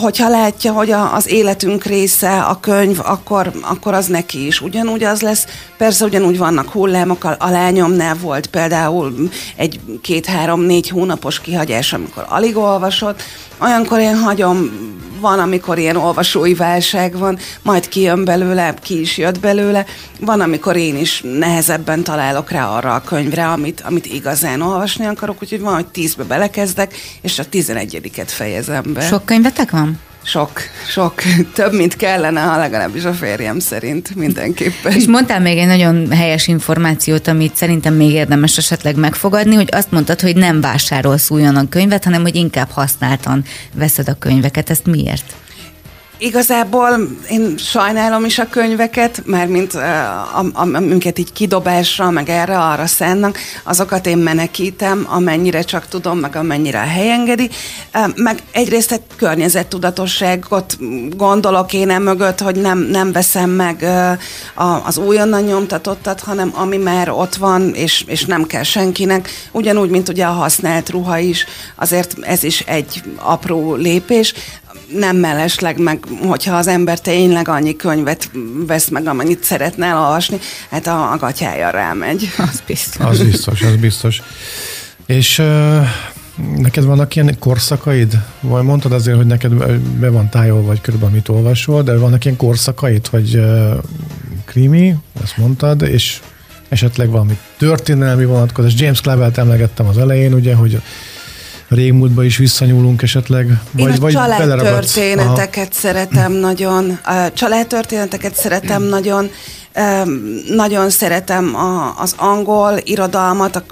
[0.00, 5.04] hogyha látja, hogy a, az életünk része a könyv, akkor, akkor az neki is ugyanúgy
[5.04, 5.46] az lesz.
[5.76, 12.56] Persze ugyanúgy vannak hullámok, a, a lányomnál volt például egy két-három-négy hónapos kihagyás, amikor alig
[12.56, 13.22] olvasott,
[13.62, 14.70] olyankor én hagyom,
[15.20, 19.86] van, amikor ilyen olvasói válság van, majd kijön belőle, ki is jött belőle,
[20.20, 25.42] van, amikor én is nehezebben találok rá arra a könyvre, amit, amit igazán olvasni akarok,
[25.42, 29.00] úgyhogy van, hogy tízbe belekezdek, és a tizenegyediket fejezem be.
[29.00, 29.98] Sok könyvetek van?
[30.28, 31.14] Sok, sok.
[31.54, 34.92] Több, mint kellene, ha legalábbis a férjem szerint mindenképpen.
[34.92, 39.90] És mondtál még egy nagyon helyes információt, amit szerintem még érdemes esetleg megfogadni, hogy azt
[39.90, 44.70] mondtad, hogy nem vásárolsz újonnan könyvet, hanem hogy inkább használtan veszed a könyveket.
[44.70, 45.34] Ezt miért?
[46.20, 49.78] Igazából én sajnálom is a könyveket, mert mint
[50.52, 56.80] amiket így kidobásra, meg erre, arra szánnak, azokat én menekítem, amennyire csak tudom, meg amennyire
[56.80, 57.50] a hely engedi.
[58.14, 60.78] Meg egyrészt egy környezettudatosságot
[61.16, 63.86] gondolok én mögött, hogy nem, nem veszem meg
[64.84, 69.30] az újonnan nyomtatottat, hanem ami már ott van, és, és nem kell senkinek.
[69.52, 74.34] Ugyanúgy, mint ugye a használt ruha is, azért ez is egy apró lépés
[74.98, 78.30] nem mellesleg meg, hogyha az ember tényleg annyi könyvet
[78.66, 80.38] vesz meg, amennyit szeretne elolvasni,
[80.70, 82.28] hát a, a gatyája rámegy.
[82.50, 83.06] Az biztos.
[83.06, 84.22] Az biztos, az biztos.
[85.06, 85.86] És uh,
[86.56, 88.18] neked vannak ilyen korszakaid?
[88.40, 89.52] Vagy mondtad azért, hogy neked
[89.98, 93.70] be van tájol, vagy körülbelül mit olvasol, de vannak ilyen korszakaid, hogy uh,
[94.44, 96.20] krimi, ezt mondtad, és
[96.68, 98.72] esetleg valami történelmi vonatkozás.
[98.76, 100.80] James Clavell-t emlegettem az elején, ugye, hogy
[101.68, 103.60] régmúltba is visszanyúlunk esetleg?
[103.70, 106.98] Vagy, Én a vagy családtörténeteket szeretem nagyon.
[107.04, 109.30] A családtörténeteket szeretem nagyon.
[110.48, 113.64] Nagyon szeretem a, az angol irodalmat, a,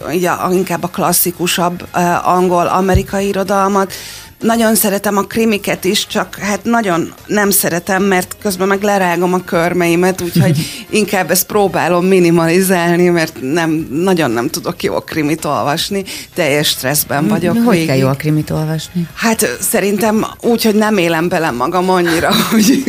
[0.52, 1.86] inkább a klasszikusabb
[2.22, 3.92] angol-amerikai irodalmat
[4.40, 9.44] nagyon szeretem a krimiket is, csak hát nagyon nem szeretem, mert közben meg lerágom a
[9.44, 10.58] körmeimet, úgyhogy
[10.90, 17.56] inkább ezt próbálom minimalizálni, mert nem, nagyon nem tudok jó krimit olvasni, teljes stresszben vagyok.
[17.64, 17.86] Hogy végig.
[17.86, 19.08] kell jó krimit olvasni?
[19.14, 22.82] Hát szerintem úgy, hogy nem élem bele magam annyira, hogy,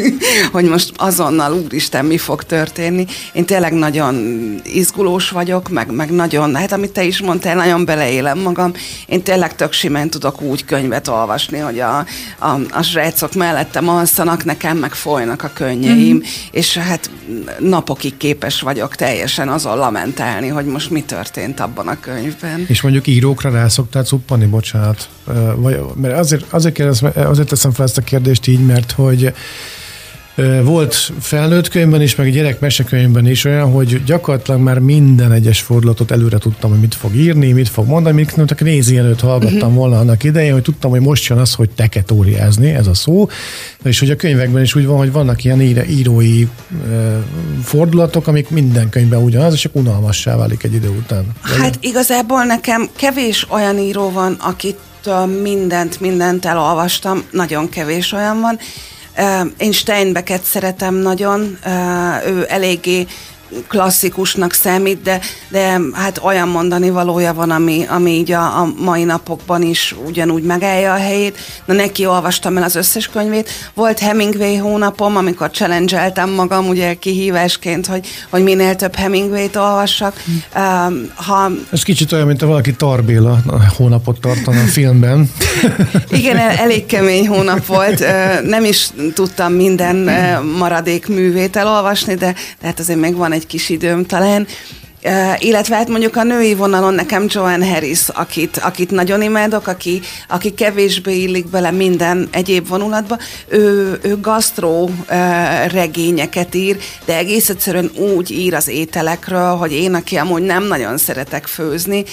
[0.51, 3.05] hogy most azonnal, úristen, mi fog történni.
[3.33, 4.15] Én tényleg nagyon
[4.63, 8.71] izgulós vagyok, meg, meg nagyon, hát amit te is mondtál, nagyon beleélem magam.
[9.05, 11.97] Én tényleg tök simán tudok úgy könyvet olvasni, olvasni, hogy a,
[12.39, 16.19] a, a srácok mellettem alszanak, nekem meg folynak a könnyeim, mm.
[16.51, 17.09] és hát
[17.59, 22.65] napokig képes vagyok teljesen azon lamentálni, hogy most mi történt abban a könyvben.
[22.67, 25.09] És mondjuk írókra rá szoktál cuppani, bocsánat.
[25.55, 29.33] Vagy, mert azért, azért, kérdez, azért teszem fel ezt a kérdést így, mert hogy
[30.63, 36.11] volt felnőtt könyvben is, meg gyerek mesekönyvben is olyan, hogy gyakorlatilag már minden egyes fordulatot
[36.11, 39.57] előre tudtam, hogy mit fog írni, mit fog mondani, még nem csak nézi előtt hallgattam
[39.57, 39.73] uh-huh.
[39.73, 43.27] volna annak idején, hogy tudtam, hogy most jön az, hogy teketóriázni, ez a szó,
[43.83, 46.47] és hogy a könyvekben is úgy van, hogy vannak ilyen írói
[47.63, 51.25] fordulatok, amik minden könyvben ugyanaz, és csak unalmassá válik egy idő után.
[51.41, 54.77] Hát igazából nekem kevés olyan író van, akit
[55.41, 58.59] mindent, mindent elolvastam, nagyon kevés olyan van,
[59.57, 61.57] én Steinbecket szeretem nagyon,
[62.25, 63.07] ő eléggé
[63.67, 69.03] klasszikusnak számít, de, de hát olyan mondani valója van, ami, ami így a, a mai
[69.03, 71.37] napokban is ugyanúgy megállja a helyét.
[71.65, 73.49] Na neki olvastam el az összes könyvét.
[73.73, 80.23] Volt Hemingway hónapom, amikor challenge magam ugye kihívásként, hogy, hogy minél több Hemingway-t olvassak.
[80.55, 81.51] Um, ha...
[81.71, 83.39] Ez kicsit olyan, mint ha valaki Tarbéla
[83.77, 85.31] hónapot tartana a filmben.
[86.09, 88.05] Igen, elég kemény hónap volt.
[88.43, 89.95] Nem is tudtam minden
[90.57, 94.47] maradék művét elolvasni, de, de hát azért még van egy kis időm talán.
[95.37, 100.53] Illetve hát mondjuk a női vonalon nekem Joan Harris, akit, akit nagyon imádok, aki, aki
[100.53, 104.89] kevésbé illik bele minden egyéb vonulatba, ő, ő gasztró
[105.71, 110.97] regényeket ír, de egész egyszerűen úgy ír az ételekről, hogy én, aki amúgy nem nagyon
[110.97, 112.03] szeretek főzni,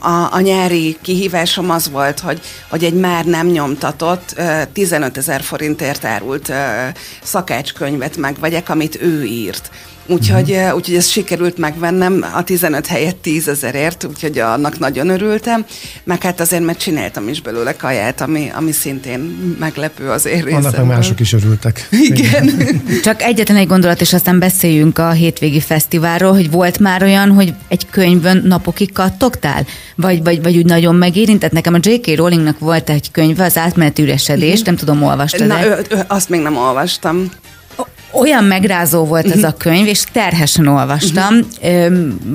[0.00, 5.42] a, a nyári kihívásom az volt, hogy, hogy egy már nem nyomtatott, uh, 15 ezer
[5.42, 6.52] forintért árult
[7.22, 9.70] szakácskönyvet megvegyek, amit ő írt.
[10.06, 10.74] Úgyhogy, mm.
[10.74, 15.64] úgyhogy ezt sikerült megvennem a 15 helyett 10 ezerért, úgyhogy annak nagyon örültem.
[16.04, 19.20] Meg hát azért, mert csináltam is belőle kaját, ami, ami szintén
[19.58, 21.88] meglepő az én Annak meg mások is örültek.
[21.90, 22.50] Igen.
[23.04, 27.54] Csak egyetlen egy gondolat, és aztán beszéljünk a hétvégi fesztiválról, hogy volt már olyan, hogy
[27.68, 29.66] egy könyvön napokig kattogtál?
[29.94, 31.52] Vagy, vagy, vagy úgy nagyon megérintett?
[31.52, 32.16] Nekem a J.K.
[32.16, 34.66] Rowlingnak volt egy könyve, az átmeneti üresedés, uh-huh.
[34.66, 37.30] nem tudom, olvastad Na, ő, ő, azt még nem olvastam
[38.10, 41.38] olyan megrázó volt ez a könyv, és terhesen olvastam.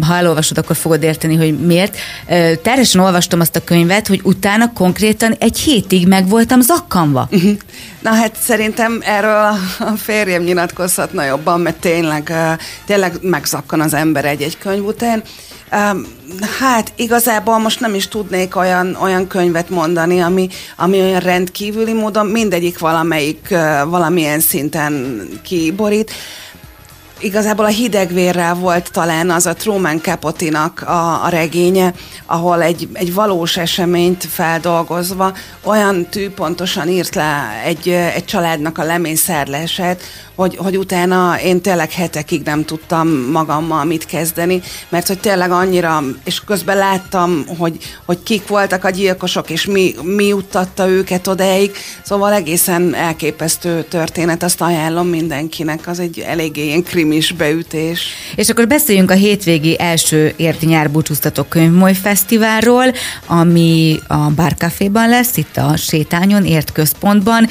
[0.01, 1.97] Ha elolvasod, akkor fogod érteni, hogy miért.
[2.61, 7.27] Terhesen olvastam azt a könyvet, hogy utána konkrétan egy hétig meg voltam zakkanva.
[7.31, 7.51] Uh-huh.
[8.01, 12.33] Na hát szerintem erről a férjem nyilatkozhatna jobban, mert tényleg,
[12.85, 15.23] tényleg megzakkan az ember egy-egy könyv után.
[16.59, 22.25] Hát igazából most nem is tudnék olyan, olyan könyvet mondani, ami, ami olyan rendkívüli módon
[22.25, 23.47] mindegyik valamelyik
[23.85, 26.11] valamilyen szinten kiborít.
[27.19, 31.93] Igazából a hidegvérrel volt talán az a Truman Capotinak a, a regénye,
[32.25, 40.01] ahol egy, egy valós eseményt feldolgozva olyan tűpontosan írt le egy, egy családnak a lemészárlását,
[40.35, 46.03] hogy, hogy utána én tényleg hetekig nem tudtam magammal mit kezdeni, mert hogy tényleg annyira,
[46.23, 51.71] és közben láttam, hogy, hogy kik voltak a gyilkosok, és mi, mi juttatta őket odáig,
[52.03, 58.05] szóval egészen elképesztő történet, azt ajánlom mindenkinek, az egy eléggé ilyen krimis beütés.
[58.35, 62.85] És akkor beszéljünk a hétvégi első érti nyárbúcsúztató könyvmoly fesztiválról,
[63.25, 67.47] ami a Bárkaféban lesz, itt a Sétányon, ért központban.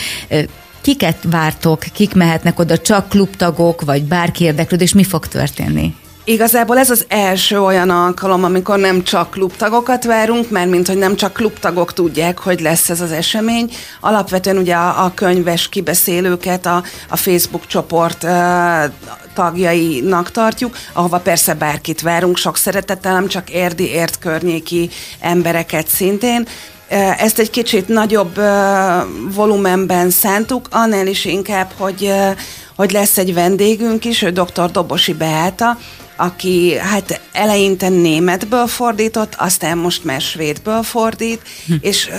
[0.81, 5.95] Kiket vártok, kik mehetnek oda, csak klubtagok, vagy bárki érdeklődés, mi fog történni?
[6.25, 11.16] Igazából ez az első olyan alkalom, amikor nem csak klubtagokat várunk, mert mint hogy nem
[11.16, 13.71] csak klubtagok tudják, hogy lesz ez az esemény.
[14.01, 18.31] Alapvetően ugye a, a könyves kibeszélőket a, a Facebook csoport uh,
[19.35, 24.90] tagjainak tartjuk, ahova persze bárkit várunk, sok szeretettel, nem csak érdi, ért környéki
[25.21, 26.47] embereket szintén.
[27.18, 28.40] Ezt egy kicsit nagyobb
[29.35, 32.12] volumenben szántuk, annál is inkább, hogy,
[32.76, 34.70] hogy lesz egy vendégünk is, ő dr.
[34.70, 35.79] Dobosi Beáta,
[36.16, 41.74] aki hát eleinte németből fordított, aztán most már svédből fordít, hm.
[41.81, 42.11] és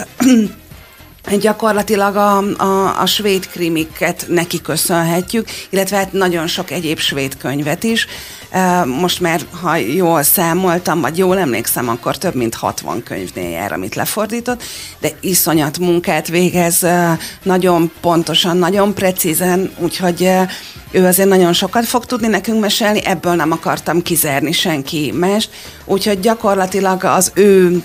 [1.39, 7.83] gyakorlatilag a, a, a svéd krimiket neki köszönhetjük, illetve hát nagyon sok egyéb svéd könyvet
[7.83, 8.07] is.
[8.85, 13.95] Most már, ha jól számoltam, vagy jól emlékszem, akkor több mint 60 könyvnél jár, amit
[13.95, 14.63] lefordított,
[14.99, 16.85] de iszonyat munkát végez,
[17.43, 20.29] nagyon pontosan, nagyon precízen, úgyhogy
[20.91, 25.49] ő azért nagyon sokat fog tudni nekünk mesélni, ebből nem akartam kizárni senki mást,
[25.85, 27.83] úgyhogy gyakorlatilag az ő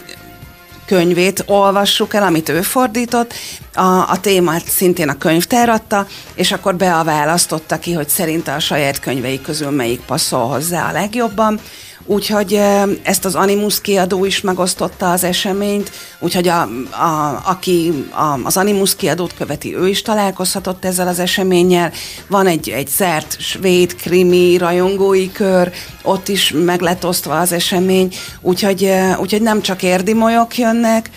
[0.86, 3.34] könyvét olvassuk el, amit ő fordított,
[3.74, 9.00] a, a témát szintén a könyvtár adta, és akkor beaválasztotta ki, hogy szerinte a saját
[9.00, 11.60] könyvei közül melyik passzol hozzá a legjobban.
[12.06, 12.60] Úgyhogy
[13.02, 18.96] ezt az Animus kiadó is megosztotta az eseményt, úgyhogy a, a, aki a, az Animus
[18.96, 21.92] kiadót követi, ő is találkozhatott ezzel az eseménnyel.
[22.28, 28.14] Van egy, egy zárt svéd krimi rajongói kör, ott is meg lett osztva az esemény,
[28.40, 28.90] úgyhogy,
[29.20, 31.10] úgyhogy nem csak érdi molyok jönnek,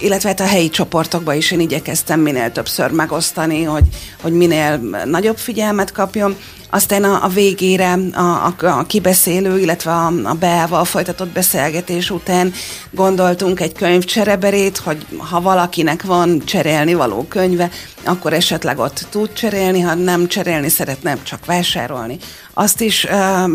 [0.00, 3.84] illetve hát a helyi csoportokban is én igyekeztem minél többször megosztani, hogy,
[4.22, 6.36] hogy minél nagyobb figyelmet kapjon.
[6.70, 12.52] Aztán a, a végére a, a, a kibeszélő, illetve a, a Beával folytatott beszélgetés után
[12.90, 17.70] gondoltunk egy könyvcsereberét, hogy ha valakinek van cserélni való könyve,
[18.04, 22.18] akkor esetleg ott tud cserélni, ha nem cserélni szeretne, csak vásárolni.
[22.54, 23.10] Azt is uh,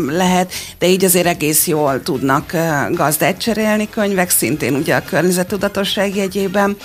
[0.08, 6.16] lehet, de így azért egész jól tudnak uh, gazdát cserélni könyvek, szintén ugye a környezetudatosság
[6.16, 6.76] jegyében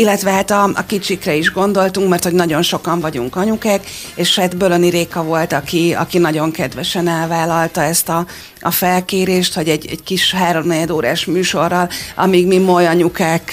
[0.00, 4.56] illetve hát a, a kicsikre is gondoltunk, mert hogy nagyon sokan vagyunk anyukek, és hát
[4.56, 8.26] Bölöni Réka volt, aki, aki nagyon kedvesen elvállalta ezt a,
[8.60, 13.52] a felkérést, hogy egy, egy kis három órás műsorral, amíg mi moly anyukák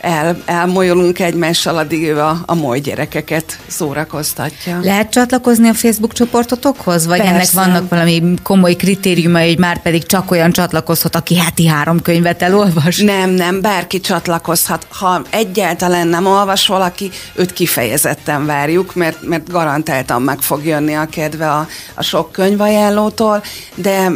[0.00, 4.78] el, elmolyolunk egymással, addig ő a, a moly gyerekeket szórakoztatja.
[4.82, 7.06] Lehet csatlakozni a Facebook csoportotokhoz?
[7.06, 7.34] Vagy Persze.
[7.34, 12.42] ennek vannak valami komoly kritériumai, hogy már pedig csak olyan csatlakozhat, aki heti három könyvet
[12.42, 12.98] elolvas?
[12.98, 14.86] Nem, nem, bárki csatlakozhat.
[14.90, 21.06] Ha egyáltalán nem olvas valaki, őt kifejezetten várjuk, mert, mert garantáltan meg fog jönni a
[21.10, 23.42] kedve a, a sok könyvajánlótól,
[23.74, 24.10] de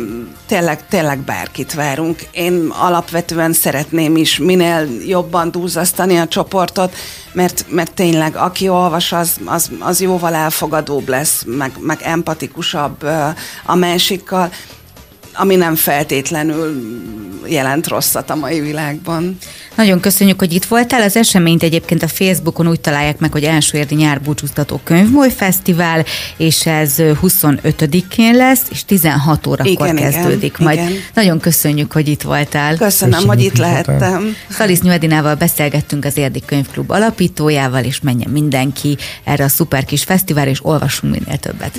[0.47, 2.23] tényleg, tényleg bárkit várunk.
[2.31, 6.95] Én alapvetően szeretném is minél jobban dúzasztani a csoportot,
[7.33, 13.03] mert, mert tényleg aki olvas, az, az, az jóval elfogadóbb lesz, meg, meg empatikusabb
[13.65, 14.51] a másikkal
[15.41, 16.83] ami nem feltétlenül
[17.47, 19.39] jelent rosszat a mai világban.
[19.79, 21.03] Nagyon köszönjük, hogy itt voltál.
[21.03, 26.05] Az eseményt egyébként a Facebookon úgy találják meg, hogy első érdi nyárbúcsúztató könyvmoly fesztivál,
[26.37, 30.79] és ez 25-én lesz, és 16 órakor igen, kezdődik igen, majd.
[30.79, 30.93] Igen.
[31.15, 32.77] Nagyon köszönjük, hogy itt voltál.
[32.77, 34.37] Köszönöm, köszönjük, hogy itt lehettem.
[34.49, 40.49] Szalisz Nyuedinával beszélgettünk az Érdi Könyvklub alapítójával, és menjen mindenki erre a szuper kis fesztivál,
[40.49, 41.79] és olvassunk minél többet.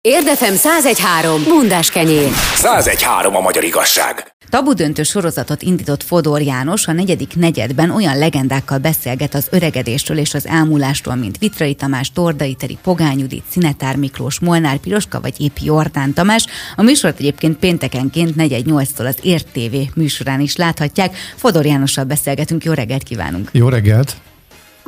[0.00, 1.42] Érdefem 1013.
[1.44, 2.30] Bundás kenyér.
[2.54, 4.36] 1013 a magyar igazság.
[4.48, 10.34] Tabu döntő sorozatot indított Fodor János a negyedik negyedben olyan legendákkal beszélget az öregedésről és
[10.34, 15.56] az elmúlástól, mint Vitrai Tamás, Tordai Teri, Pogány Judit, Szinetár Miklós, Molnár Piroska vagy épp
[15.60, 16.46] Jordán Tamás.
[16.76, 21.16] A műsort egyébként péntekenként 418-tól az Ért TV műsorán is láthatják.
[21.36, 23.48] Fodor Jánossal beszélgetünk, jó reggelt kívánunk!
[23.52, 24.16] Jó reggelt!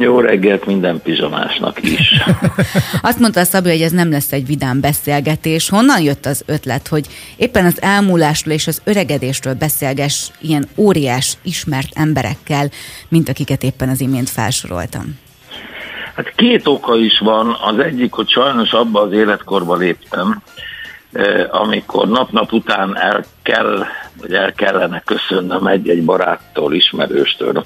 [0.01, 2.23] Jó reggelt minden pizsamásnak is.
[3.03, 5.69] Azt mondta a Szabi, hogy ez nem lesz egy vidám beszélgetés.
[5.69, 11.89] Honnan jött az ötlet, hogy éppen az elmúlásról és az öregedésről beszélges ilyen óriás, ismert
[11.95, 12.69] emberekkel,
[13.09, 15.19] mint akiket éppen az imént felsoroltam?
[16.15, 17.57] Hát két oka is van.
[17.65, 20.43] Az egyik, hogy sajnos abba az életkorba léptem,
[21.13, 23.85] eh, amikor nap-nap után el kell,
[24.21, 27.65] vagy el kellene köszönnöm egy-egy baráttól, ismerőstől,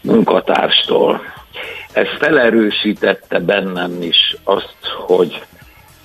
[0.00, 1.20] munkatárstól,
[1.92, 4.76] ez felerősítette bennem is azt,
[5.06, 5.42] hogy,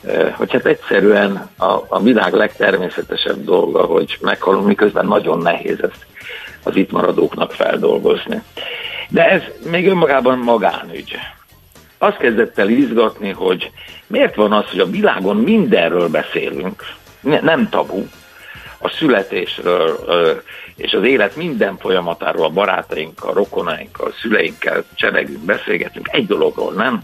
[0.06, 6.06] eh, hogy hát egyszerűen a, a világ legtermészetesebb dolga, hogy meghalunk, miközben nagyon nehéz ezt
[6.64, 8.42] az itt maradóknak feldolgozni.
[9.10, 11.16] De ez még önmagában magánügy.
[11.98, 13.72] Azt kezdett el izgatni, hogy
[14.08, 16.84] miért van az, hogy a világon mindenről beszélünk,
[17.22, 18.06] nem tabu,
[18.80, 20.44] a születésről
[20.76, 26.08] és az élet minden folyamatáról a barátainkkal, rokonainkkal, szüleinkkel cseregünk, beszélgetünk.
[26.12, 27.04] Egy dologról nem.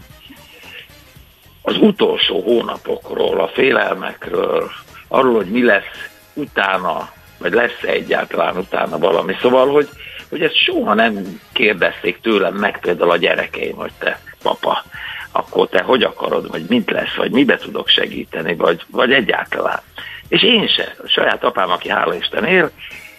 [1.62, 4.70] Az utolsó hónapokról, a félelmekről,
[5.08, 9.34] arról, hogy mi lesz utána, vagy lesz egyáltalán utána valami.
[9.40, 9.88] Szóval, hogy,
[10.28, 14.84] hogy ezt soha nem kérdezték tőlem meg például a gyerekeim, hogy te, papa,
[15.32, 19.80] akkor te hogy akarod, vagy mit lesz, vagy mibe tudok segíteni, vagy, vagy egyáltalán.
[20.28, 22.70] És én se, a saját apám, aki hála Isten él,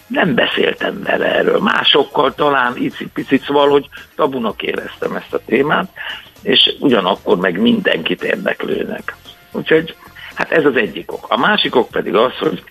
[0.08, 1.60] nem beszéltem vele erről.
[1.60, 5.90] Másokkal talán icipicit, szóval, hogy tabunak éreztem ezt a témát,
[6.42, 9.16] és ugyanakkor meg mindenkit érdeklőnek.
[9.52, 9.96] Úgyhogy
[10.36, 11.26] hát ez az egyik ok.
[11.30, 12.64] A másik ok pedig az, hogy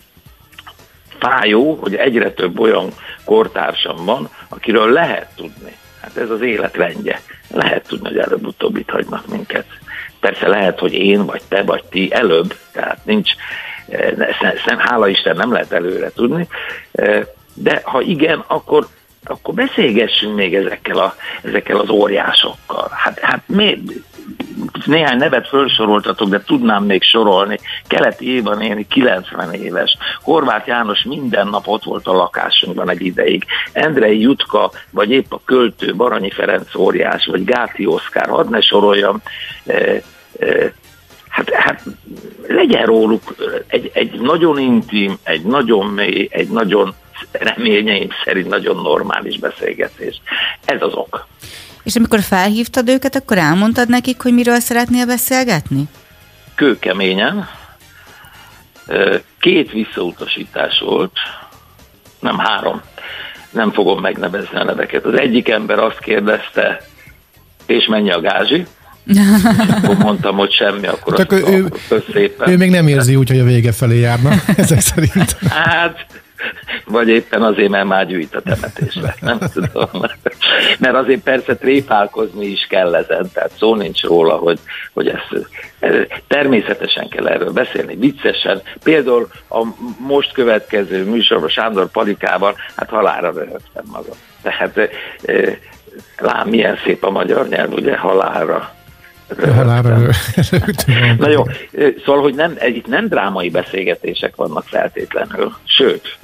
[1.18, 2.90] fájó, hogy egyre több olyan
[3.24, 5.76] kortársam van, akiről lehet tudni.
[6.00, 7.20] Hát ez az élet rendje.
[7.50, 9.66] Lehet tudni, hogy előbb-utóbb itt hagynak minket.
[10.20, 13.32] Persze lehet, hogy én, vagy te, vagy ti előbb, tehát nincs,
[13.88, 16.48] ezt hála Isten nem lehet előre tudni,
[17.54, 18.86] de ha igen, akkor
[19.26, 22.88] akkor beszélgessünk még ezekkel, a, ezekkel az óriásokkal.
[22.92, 23.82] Hát, hát mi,
[24.84, 27.58] néhány nevet felsoroltatok, de tudnám még sorolni.
[27.86, 29.96] Keleti Éva néni 90 éves.
[30.22, 33.44] Horváth János minden nap ott volt a lakásunkban egy ideig.
[33.72, 39.22] Endrei Jutka, vagy épp a költő Baranyi Ferenc óriás, vagy Gáti Oszkár, hadd ne soroljam,
[39.66, 40.02] e,
[40.38, 40.72] e,
[41.34, 41.82] hát, hát
[42.46, 43.34] legyen róluk
[43.66, 46.94] egy, egy nagyon intim, egy nagyon mély, egy nagyon
[47.32, 50.20] reményeim szerint nagyon normális beszélgetés.
[50.64, 51.26] Ez az ok.
[51.82, 55.84] És amikor felhívtad őket, akkor elmondtad nekik, hogy miről szeretnél beszélgetni?
[56.54, 57.48] Kőkeményen.
[59.40, 61.18] Két visszautasítás volt,
[62.20, 62.82] nem három,
[63.50, 65.04] nem fogom megnevezni a neveket.
[65.04, 66.80] Az egyik ember azt kérdezte,
[67.66, 68.66] és mennyi a gázsi?
[69.70, 71.72] Akkor mondtam, hogy semmi, akkor Csak azt ő,
[72.12, 72.48] szépen.
[72.48, 75.36] Ő még nem érzi úgy, hogy a vége felé járna, ezek szerint.
[75.48, 76.06] Hát,
[76.84, 79.88] vagy éppen azért, mert már gyűjt a temetésre, nem tudom.
[80.78, 84.58] Mert azért persze tréfálkozni is kell ezen, tehát szó nincs róla, hogy,
[84.92, 85.48] hogy ezt
[86.26, 88.62] természetesen kell erről beszélni, viccesen.
[88.82, 89.66] Például a
[89.98, 94.16] most következő műsorban Sándor Palikával, hát halára röhögtem magam.
[94.42, 94.90] Tehát
[96.18, 98.74] lám, milyen szép a magyar nyelv, ugye, halálra.
[99.54, 99.98] Halálra
[101.18, 101.42] Na jó,
[102.04, 106.18] szóval, hogy nem, itt nem drámai beszélgetések vannak feltétlenül, sőt,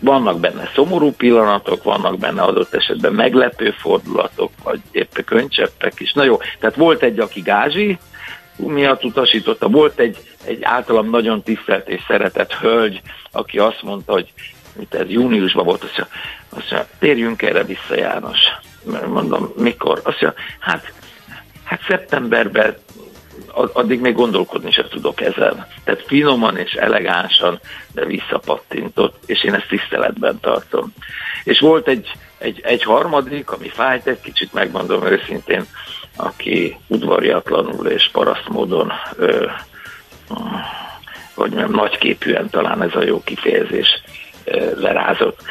[0.00, 6.12] vannak benne szomorú pillanatok, vannak benne adott esetben meglepő fordulatok, vagy épp könycseppek is.
[6.12, 7.98] Na jó, tehát volt egy, aki gázsi,
[8.56, 13.00] miatt utasította, volt egy, egy általam nagyon tisztelt és szeretett hölgy,
[13.32, 14.32] aki azt mondta, hogy
[14.76, 16.16] mint ez júniusban volt, azt mondja,
[16.48, 18.38] azt mondja térjünk erre vissza János.
[18.82, 20.00] Mert mondom, mikor?
[20.04, 20.92] Azt mondja, hát,
[21.70, 22.76] hát szeptemberben
[23.72, 25.66] addig még gondolkodni sem tudok ezen.
[25.84, 27.60] Tehát finoman és elegánsan,
[27.92, 30.92] de visszapattintott, és én ezt tiszteletben tartom.
[31.44, 35.64] És volt egy, egy, egy harmadik, ami fájt egy kicsit, megmondom őszintén,
[36.16, 39.46] aki udvariatlanul és paraszt módon, ö,
[41.34, 44.02] vagy nem, nagyképűen talán ez a jó kifejezés,
[44.44, 45.42] ö, lerázott.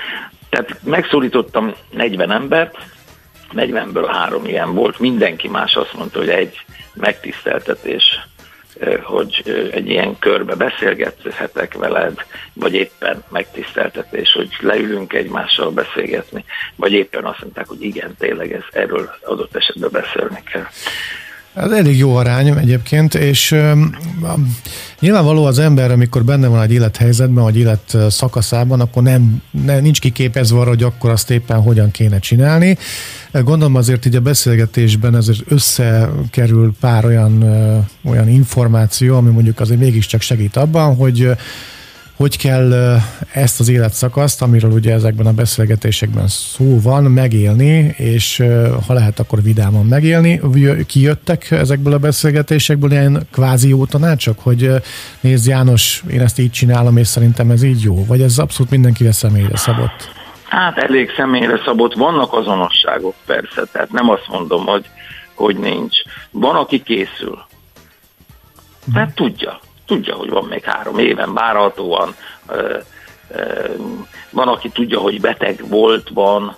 [0.49, 2.77] Tehát megszólítottam 40 embert,
[3.55, 8.19] 40-ből három ilyen volt, mindenki más azt mondta, hogy egy megtiszteltetés,
[9.03, 16.45] hogy egy ilyen körbe beszélgethetek veled, vagy éppen megtiszteltetés, hogy leülünk egymással beszélgetni,
[16.75, 20.67] vagy éppen azt mondták, hogy igen, tényleg ez erről adott esetben beszélni kell.
[21.53, 23.95] Ez elég jó arány egyébként, és um,
[24.99, 29.99] nyilvánvaló az ember, amikor benne van egy élethelyzetben, vagy élet szakaszában, akkor nem, nem nincs
[29.99, 32.77] kiképezve arra, hogy akkor azt éppen hogyan kéne csinálni.
[33.31, 37.43] Gondolom azért így a beszélgetésben ezért összekerül pár olyan,
[38.03, 41.31] olyan információ, ami mondjuk azért mégiscsak segít abban, hogy
[42.19, 42.97] hogy kell
[43.33, 48.43] ezt az életszakaszt, amiről ugye ezekben a beszélgetésekben szó van, megélni, és
[48.87, 50.41] ha lehet, akkor vidáman megélni.
[50.87, 54.71] Kijöttek ezekből a beszélgetésekből ilyen kvázi jó tanácsok, hogy
[55.19, 59.11] nézd János, én ezt így csinálom, és szerintem ez így jó, vagy ez abszolút mindenkire
[59.11, 60.11] személyre szabott?
[60.49, 64.85] Hát elég személyre szabott, vannak azonosságok persze, tehát nem azt mondom, hogy,
[65.33, 65.97] hogy nincs.
[66.31, 67.37] Van, aki készül.
[68.93, 69.59] Tehát tudja,
[69.89, 72.15] tudja, hogy van még három éven várhatóan,
[74.29, 76.55] van, aki tudja, hogy beteg volt, van.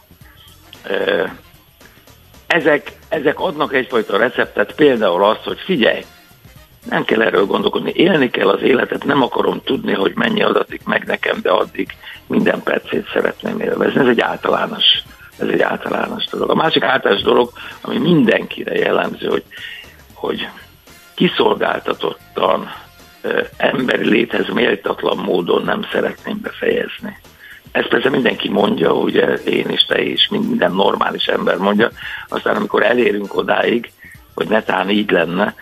[2.48, 6.06] Ezek, ezek adnak egyfajta receptet, például azt, hogy figyelj,
[6.90, 11.06] nem kell erről gondolkodni, élni kell az életet, nem akarom tudni, hogy mennyi adatik meg
[11.06, 11.96] nekem, de addig
[12.28, 14.00] minden percét szeretném élvezni.
[14.00, 14.84] Ez egy általános,
[15.38, 16.50] ez egy általános dolog.
[16.50, 17.52] A másik általános dolog,
[17.82, 19.44] ami mindenkire jellemző, hogy,
[20.14, 20.48] hogy
[21.14, 22.72] kiszolgáltatottan
[23.58, 27.18] emberi léthez méltatlan módon nem szeretném befejezni.
[27.72, 31.90] Ezt persze mindenki mondja, ugye én is, te is, minden normális ember mondja,
[32.28, 33.92] aztán amikor elérünk odáig,
[34.36, 35.56] hogy netán így lenne,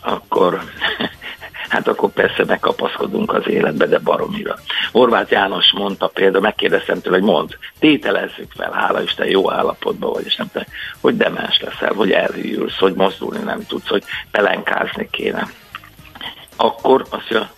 [0.00, 0.62] akkor
[1.68, 4.56] hát akkor persze megkapaszkodunk az életbe, de baromira.
[4.92, 10.26] Horváth János mondta például, megkérdeztem tőle, hogy mond, tételezzük fel, hála Isten, jó állapotban vagy,
[10.26, 10.66] és nem te,
[11.00, 15.48] hogy demens leszel, hogy elhűlsz, hogy mozdulni nem tudsz, hogy pelenkázni kéne
[16.56, 17.50] akkor azt mondja,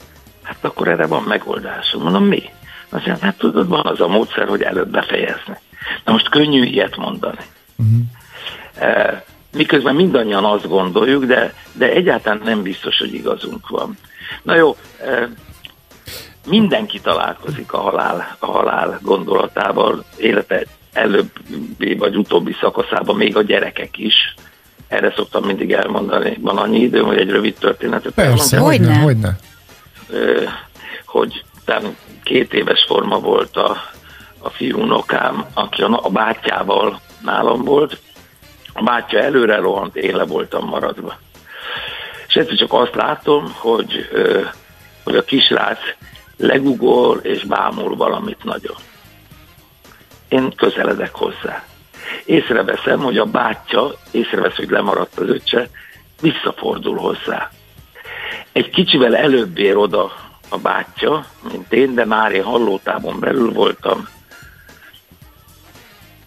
[0.43, 1.97] hát akkor erre van megoldás.
[1.99, 2.43] Mondom, mi?
[2.89, 5.59] Azt mondja, hát tudod, van az a módszer, hogy előbb befejezni.
[6.05, 7.45] Na most könnyű ilyet mondani.
[7.77, 8.03] Uh-huh.
[9.53, 13.99] Miközben mindannyian azt gondoljuk, de, de egyáltalán nem biztos, hogy igazunk van.
[14.43, 15.29] Na jó, e,
[16.47, 23.99] mindenki találkozik a halál, a halál gondolatával, élete előbbi vagy utóbbi szakaszában, még a gyerekek
[23.99, 24.35] is.
[24.89, 26.39] Erre szoktam mindig elmondani.
[26.41, 29.39] Van annyi időm, hogy egy rövid történetet Persze, hogyne, hogyne.
[31.05, 33.77] Hogy talán két éves forma volt a,
[34.39, 37.99] a fiúnokám, aki a, a bátyával nálam volt.
[38.73, 41.19] A bátya előre rohant, én le voltam maradva.
[42.29, 44.09] És egyszer csak azt látom, hogy,
[45.05, 45.79] hogy a kisrác
[46.37, 48.77] legugol és bámul valamit nagyon.
[50.29, 51.65] Én közeledek hozzá
[52.25, 55.69] észreveszem, hogy a bátyja, észrevesz, hogy lemaradt az öccse,
[56.21, 57.51] visszafordul hozzá.
[58.53, 60.13] Egy kicsivel előbb ér oda
[60.49, 64.09] a bátyja, mint én, de már én hallótávon belül voltam.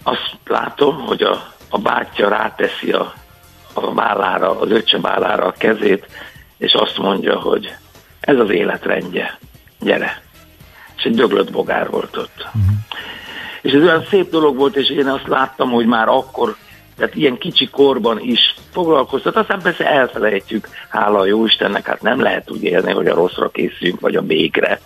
[0.04, 3.14] Azt látom, hogy a, a bátyja ráteszi a,
[3.74, 6.08] a vállára, az öccse vállára a kezét,
[6.58, 7.76] és azt mondja, hogy
[8.20, 9.38] ez az életrendje,
[9.80, 10.22] gyere.
[10.98, 12.46] És egy döglött bogár volt ott.
[12.46, 12.78] Uh-huh.
[13.62, 16.56] És ez olyan szép dolog volt, és én azt láttam, hogy már akkor,
[16.98, 22.22] tehát ilyen kicsi korban is foglalkoztat, aztán persze elfelejtjük, hála a jó Istennek, hát nem
[22.22, 24.80] lehet úgy élni, hogy a rosszra készüljünk, vagy a békre.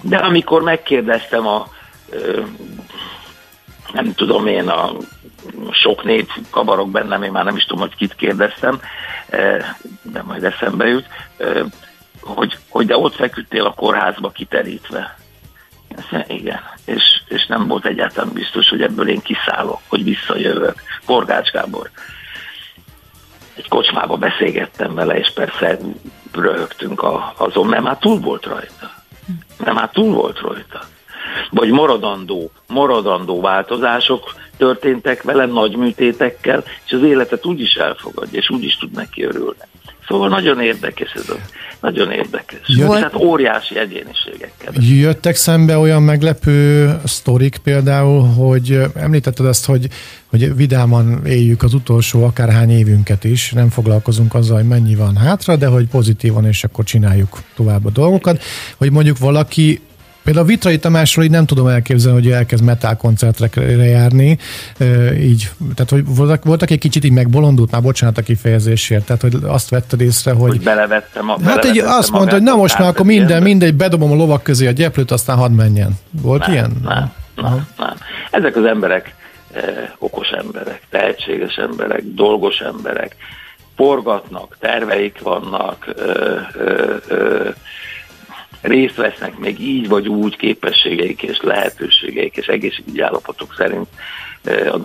[0.00, 1.68] De amikor megkérdeztem a
[3.92, 4.92] nem tudom én, a
[5.70, 8.80] sok nép kabarok bennem, én már nem is tudom, hogy kit kérdeztem,
[10.02, 11.06] de majd eszembe jut,
[12.20, 15.18] hogy, hogy de ott feküdtél a kórházba kiterítve.
[16.26, 16.60] Igen.
[16.84, 20.82] és, és nem volt egyáltalán biztos, hogy ebből én kiszállok, hogy visszajövök.
[21.00, 21.90] Forgács Gábor.
[23.54, 25.78] Egy kocsmába beszélgettem vele, és persze
[26.32, 28.90] röhögtünk a, azon, mert már túl volt rajta.
[29.58, 30.80] Mert már túl volt rajta.
[31.50, 38.50] Vagy maradandó, maradandó változások történtek vele nagy műtétekkel, és az életet úgy is elfogadja, és
[38.50, 39.58] úgy is tud neki örülni.
[40.08, 41.36] Szóval nagyon érdekes ez a,
[41.80, 42.58] nagyon érdekes.
[42.66, 44.72] Jött, Tehát óriási egyéniségekkel.
[44.80, 49.88] Jöttek szembe olyan meglepő sztorik például, hogy említetted ezt, hogy,
[50.26, 55.56] hogy vidáman éljük az utolsó akárhány évünket is, nem foglalkozunk azzal, hogy mennyi van hátra,
[55.56, 58.42] de hogy pozitívan, és akkor csináljuk tovább a dolgokat.
[58.76, 59.80] Hogy mondjuk valaki
[60.24, 63.48] Például a Vitrai Tamásról így nem tudom elképzelni, hogy elkezd metal koncertre
[63.86, 64.38] járni,
[65.20, 69.36] így, tehát hogy voltak, voltak egy kicsit így megbolondult, már bocsánat a kifejezésért, tehát hogy
[69.42, 70.50] azt vetted észre, hogy...
[70.50, 74.12] Hogy belevettem a Hát egy, azt mondta, hogy na most már akkor minden, mindegy, bedobom
[74.12, 75.92] a lovak közé a gyeplőt, aztán hadd menjen.
[76.10, 76.72] Volt nem, ilyen?
[76.84, 77.94] Nem, nem, nem.
[78.30, 79.14] Ezek az emberek
[79.52, 79.62] eh,
[79.98, 83.16] okos emberek, tehetséges emberek, dolgos emberek,
[83.76, 87.48] forgatnak, terveik vannak, ö, ö, ö,
[88.60, 93.86] részt vesznek még így vagy úgy képességeik és lehetőségeik és egészségügyi állapotok szerint.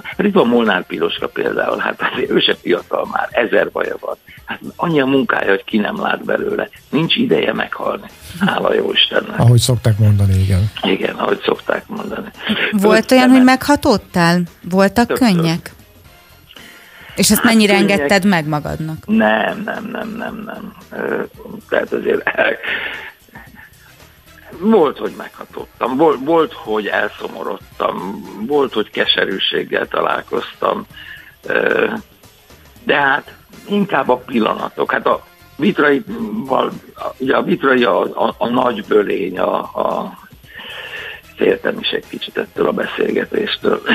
[0.04, 4.16] Hát itt van Molnár Piroska például, hát azért ő se fiatal már, ezer baja van.
[4.46, 6.70] Hát annyi a munkája, hogy ki nem lát belőle.
[6.90, 8.08] Nincs ideje meghalni.
[8.40, 9.40] Hála jó Istennek.
[9.40, 10.72] Ahogy szokták mondani, igen.
[10.82, 12.30] Igen, ahogy szokták mondani.
[12.72, 14.42] Volt Öt olyan, hogy meghatódtál?
[14.70, 15.28] Voltak Többször.
[15.28, 15.74] könnyek?
[17.16, 17.92] És ezt hát mennyire könnyek...
[17.92, 19.06] engedted meg magadnak?
[19.06, 20.74] Nem, nem, nem, nem, nem.
[21.70, 22.30] Tehát azért
[24.60, 30.86] volt, hogy meghatottam, volt, volt, hogy elszomorodtam, volt, hogy keserűséggel találkoztam,
[32.84, 33.36] de hát
[33.70, 34.92] inkább a pillanatok.
[34.92, 35.26] Hát a
[35.56, 36.04] vitrai,
[37.18, 40.18] ugye a vitrai a, a, a nagy bölény, a, a
[41.36, 43.82] féltem is egy kicsit ettől a beszélgetéstől.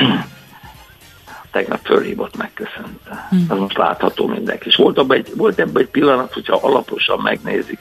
[1.51, 3.29] Tegnap fölhívott, megköszönte.
[3.35, 3.39] Mm.
[3.47, 4.67] Az most látható mindenki.
[4.67, 7.79] És volt, abban egy, volt ebben egy pillanat, hogyha alaposan megnézik,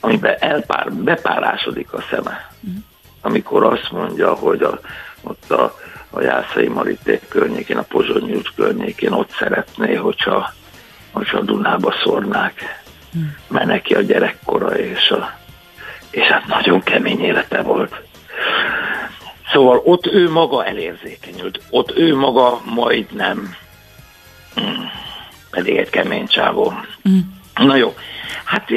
[0.00, 2.50] amiben elpár, bepárásodik a szeme.
[3.20, 4.80] Amikor azt mondja, hogy a,
[5.22, 5.74] ott a,
[6.10, 10.52] a Jászai Maríték környékén, a Pozsonyi út környékén ott szeretné, hogyha,
[11.10, 12.82] hogyha Dunába szórnák.
[13.48, 15.38] Mert neki a gyerekkora, és, a,
[16.10, 17.94] és hát nagyon kemény élete volt.
[19.52, 23.54] Szóval ott ő maga elérzékenyült, ott ő maga majdnem,
[24.60, 24.84] mm,
[25.50, 26.72] pedig egy kemény csávó.
[27.08, 27.18] Mm.
[27.58, 27.94] Na jó,
[28.48, 28.70] Hát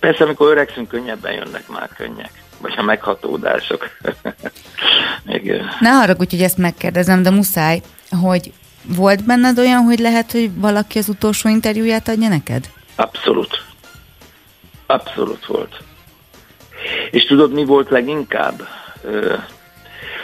[0.00, 2.30] persze, amikor öregszünk, könnyebben jönnek már könnyek.
[2.60, 3.90] Vagy a meghatódások.
[5.26, 5.68] Igen.
[5.80, 7.80] Ne haragudj, hogy ezt megkérdezem, de muszáj,
[8.20, 8.52] hogy
[8.82, 12.70] volt benned olyan, hogy lehet, hogy valaki az utolsó interjúját adja neked?
[12.96, 13.64] Abszolút.
[14.86, 15.82] Abszolút volt.
[17.10, 18.68] És tudod, mi volt leginkább?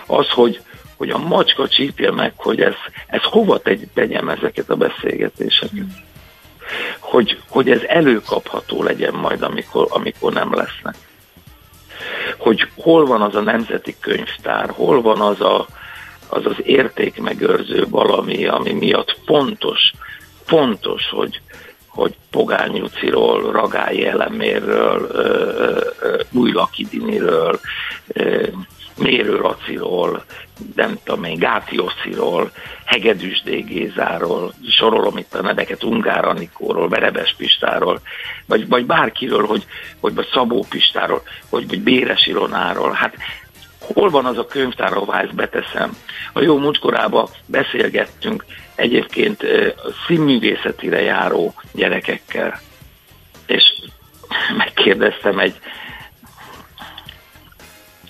[0.06, 0.60] Az, hogy,
[0.96, 2.74] hogy a macska csípje meg, hogy ez,
[3.06, 5.86] ez hova tegy, tegyem ezeket a beszélgetéseket
[6.98, 10.94] hogy, hogy ez előkapható legyen majd, amikor, amikor nem lesznek.
[12.38, 15.66] Hogy hol van az a nemzeti könyvtár, hol van az a,
[16.28, 19.92] az, az értékmegőrző valami, ami miatt fontos,
[20.44, 21.40] fontos, hogy,
[21.88, 25.10] hogy Pogány Juciról, Ragályi Elemérről,
[26.32, 27.60] Új Lakidiniről,
[28.96, 30.24] Mérő Laciról,
[30.74, 32.50] nem tudom én, Gáti Ossziról,
[32.84, 38.00] Hegedűs Gézáról, sorolom itt a neveket, Ungár Anikóról, Verebes Pistáról,
[38.46, 39.66] vagy, vagy bárkiről, hogy,
[40.00, 43.16] hogy vagy Szabó Pistáról, vagy, vagy Béres Ilonáról, hát
[43.80, 45.96] hol van az a könyvtár, ahová ezt beteszem.
[46.32, 49.44] A jó múltkorában beszélgettünk egyébként
[50.06, 52.60] színművészetire járó gyerekekkel,
[53.46, 53.64] és
[54.56, 55.54] megkérdeztem egy,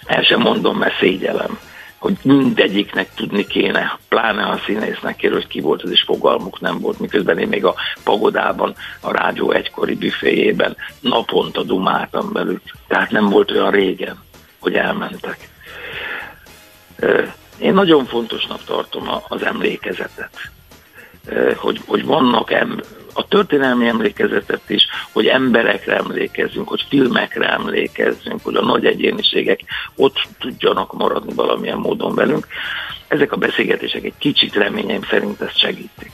[0.07, 1.59] el sem mondom, mert szégyelem,
[1.99, 6.81] hogy mindegyiknek tudni kéne, pláne a színésznek kér, hogy ki volt az, és fogalmuk nem
[6.81, 7.75] volt, miközben én még a
[8.05, 12.63] pagodában, a rádió egykori büféjében naponta dumáltam velük.
[12.89, 14.19] Tehát nem volt olyan régen,
[14.59, 15.49] hogy elmentek.
[17.59, 20.51] Én nagyon fontosnak tartom az emlékezetet,
[21.57, 28.55] hogy, hogy vannak em- a történelmi emlékezetet is, hogy emberekre emlékezzünk, hogy filmekre emlékezzünk, hogy
[28.55, 29.61] a nagy egyéniségek
[29.97, 32.47] ott tudjanak maradni valamilyen módon velünk.
[33.09, 36.13] Ezek a beszélgetések egy kicsit reményeim szerint ezt segítik.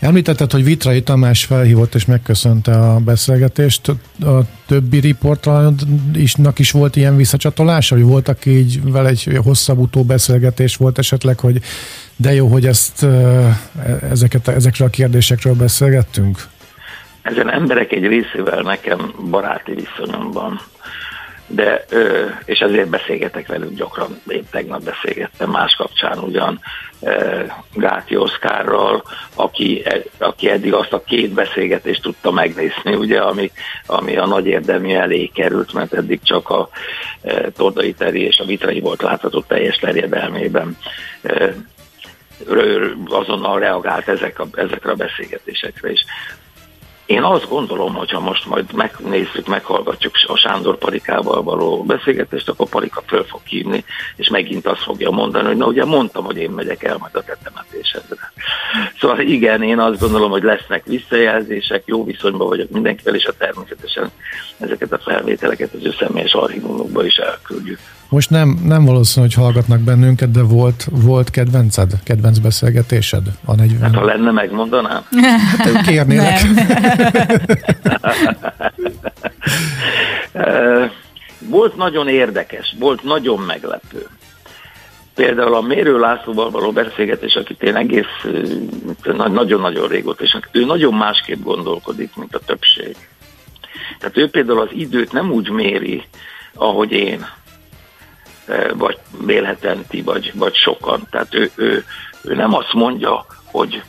[0.00, 3.88] Említetted, hogy Vitrai Tamás felhívott és megköszönte a beszélgetést.
[4.20, 10.98] A többi riportnak is volt ilyen visszacsatolása, hogy voltak így vele egy hosszabb utóbeszélgetés volt
[10.98, 11.60] esetleg, hogy
[12.16, 13.60] de jó, hogy ezt, e,
[14.10, 16.38] ezeket, ezekről a kérdésekről beszélgettünk?
[17.22, 20.60] Ezen emberek egy részével nekem baráti viszonyomban.
[21.48, 21.84] de,
[22.44, 26.60] és ezért beszélgetek velük gyakran, én tegnap beszélgettem más kapcsán ugyan
[27.72, 29.02] Gáti Oszkárral,
[29.34, 33.50] aki, e, aki eddig azt a két beszélgetést tudta megnézni, ugye, ami,
[33.86, 36.68] ami a nagy érdemű elé került, mert eddig csak a
[37.56, 40.76] Tordai Teri és a Vitrai volt látható teljes terjedelmében
[43.04, 46.04] azonnal reagált ezek a, ezekre a beszélgetésekre is.
[47.06, 52.68] Én azt gondolom, hogy ha most majd megnézzük, meghallgatjuk a Sándor Parikával való beszélgetést, akkor
[52.68, 53.84] Parika föl fog hívni,
[54.16, 57.22] és megint azt fogja mondani, hogy na ugye mondtam, hogy én megyek el majd a
[57.22, 58.32] tetemetésedre.
[59.00, 64.10] Szóval igen, én azt gondolom, hogy lesznek visszajelzések, jó viszonyban vagyok mindenkivel, és a természetesen
[64.58, 67.78] ezeket a felvételeket az ő személyes archívumokba is elküldjük.
[68.08, 73.80] Most nem, nem valószínű, hogy hallgatnak bennünket, de volt, volt kedvenced, kedvenc beszélgetésed a 40?
[73.80, 75.02] Hát ha lenne, megmondanám.
[75.58, 76.40] Hát kérnélek.
[81.48, 84.06] volt nagyon érdekes, volt nagyon meglepő.
[85.14, 88.26] Például a Mérő Lászlóval való beszélgetés, akit én egész
[89.16, 92.96] nagyon-nagyon régóta, és ő nagyon másképp gondolkodik, mint a többség.
[93.98, 96.02] Tehát ő például az időt nem úgy méri,
[96.54, 97.26] ahogy én,
[98.74, 101.06] vagy vélhetően ti, vagy, vagy sokan.
[101.10, 101.84] Tehát ő, ő,
[102.22, 103.82] ő nem azt mondja, hogy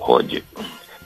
[0.00, 0.42] hogy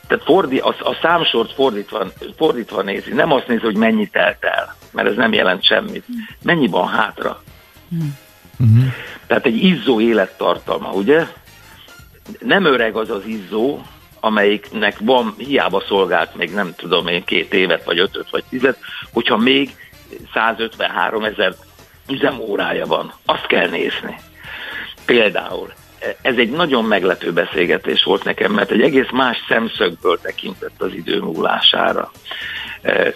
[0.07, 2.07] tehát fordi, a, a számsort fordítva,
[2.37, 6.05] fordítva nézi, nem azt nézi, hogy mennyit telt el, mert ez nem jelent semmit.
[6.43, 7.43] Mennyi van hátra?
[7.95, 8.87] Mm.
[9.27, 11.27] Tehát egy izzó élettartalma, ugye?
[12.39, 13.83] Nem öreg az az izzó,
[14.21, 18.79] amelyiknek van, hiába szolgált még nem tudom én két évet, vagy ötöt, vagy tizet,
[19.13, 19.77] hogyha még
[20.33, 21.55] 153 ezer
[22.09, 23.13] üzemórája van.
[23.25, 24.17] Azt kell nézni.
[25.07, 25.73] Például
[26.23, 31.21] ez egy nagyon meglepő beszélgetés volt nekem, mert egy egész más szemszögből tekintett az idő
[31.21, 32.11] múlására.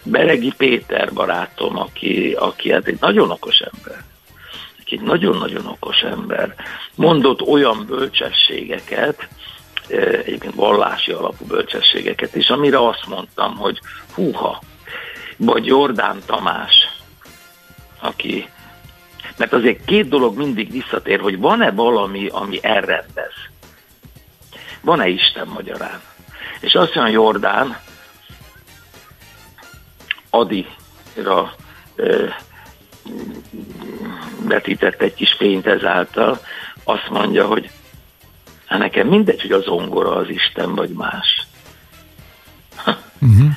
[0.03, 4.05] Beregi Péter barátom, aki, aki hát egy nagyon okos ember,
[4.80, 6.55] aki egy nagyon-nagyon okos ember,
[6.94, 9.28] mondott olyan bölcsességeket,
[9.88, 13.80] egyébként vallási alapú bölcsességeket is, amire azt mondtam, hogy
[14.14, 14.61] húha,
[15.39, 16.74] vagy Jordán Tamás,
[18.01, 18.49] aki
[19.36, 23.32] mert azért két dolog mindig visszatér, hogy van-e valami, ami elrendez.
[24.80, 26.01] Van-e Isten magyarán?
[26.61, 27.78] És azt mondja Jordán,
[30.30, 31.55] Adira
[34.43, 36.41] vetített egy kis fényt ezáltal,
[36.84, 37.70] azt mondja, hogy
[38.66, 41.47] hát nekem mindegy, hogy az zongora az Isten vagy más.
[43.20, 43.51] Uh-huh.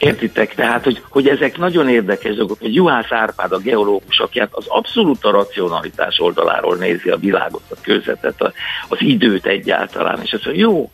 [0.00, 0.54] Értitek?
[0.54, 4.64] Tehát, hogy, hogy ezek nagyon érdekes dolgok, hogy Juhász Árpád, a geológus, aki hát az
[4.68, 8.52] abszolút a racionalitás oldaláról nézi a világot, a közvetet, a,
[8.88, 10.90] az időt egyáltalán, és azt mondja, jó,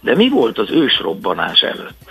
[0.00, 2.10] de mi volt az ősrobbanás előtt?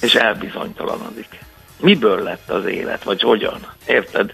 [0.00, 1.38] És elbizonytalanodik.
[1.80, 3.60] Miből lett az élet, vagy hogyan?
[3.86, 4.32] Érted?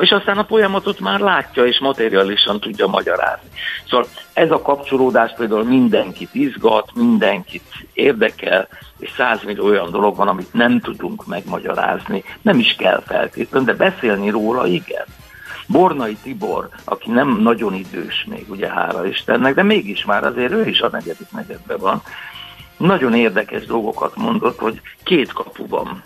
[0.00, 3.48] És aztán a folyamatot már látja és materialisan tudja magyarázni.
[3.88, 8.68] Szóval ez a kapcsolódás például mindenkit izgat, mindenkit érdekel,
[8.98, 14.30] és százmillió olyan dolog van, amit nem tudunk megmagyarázni, nem is kell feltétlenül, de beszélni
[14.30, 15.04] róla igen.
[15.68, 20.68] Bornai Tibor, aki nem nagyon idős még, ugye hála Istennek, de mégis már azért ő
[20.68, 22.02] is a negyedik negyedben van,
[22.76, 26.02] nagyon érdekes dolgokat mondott, hogy két kapu van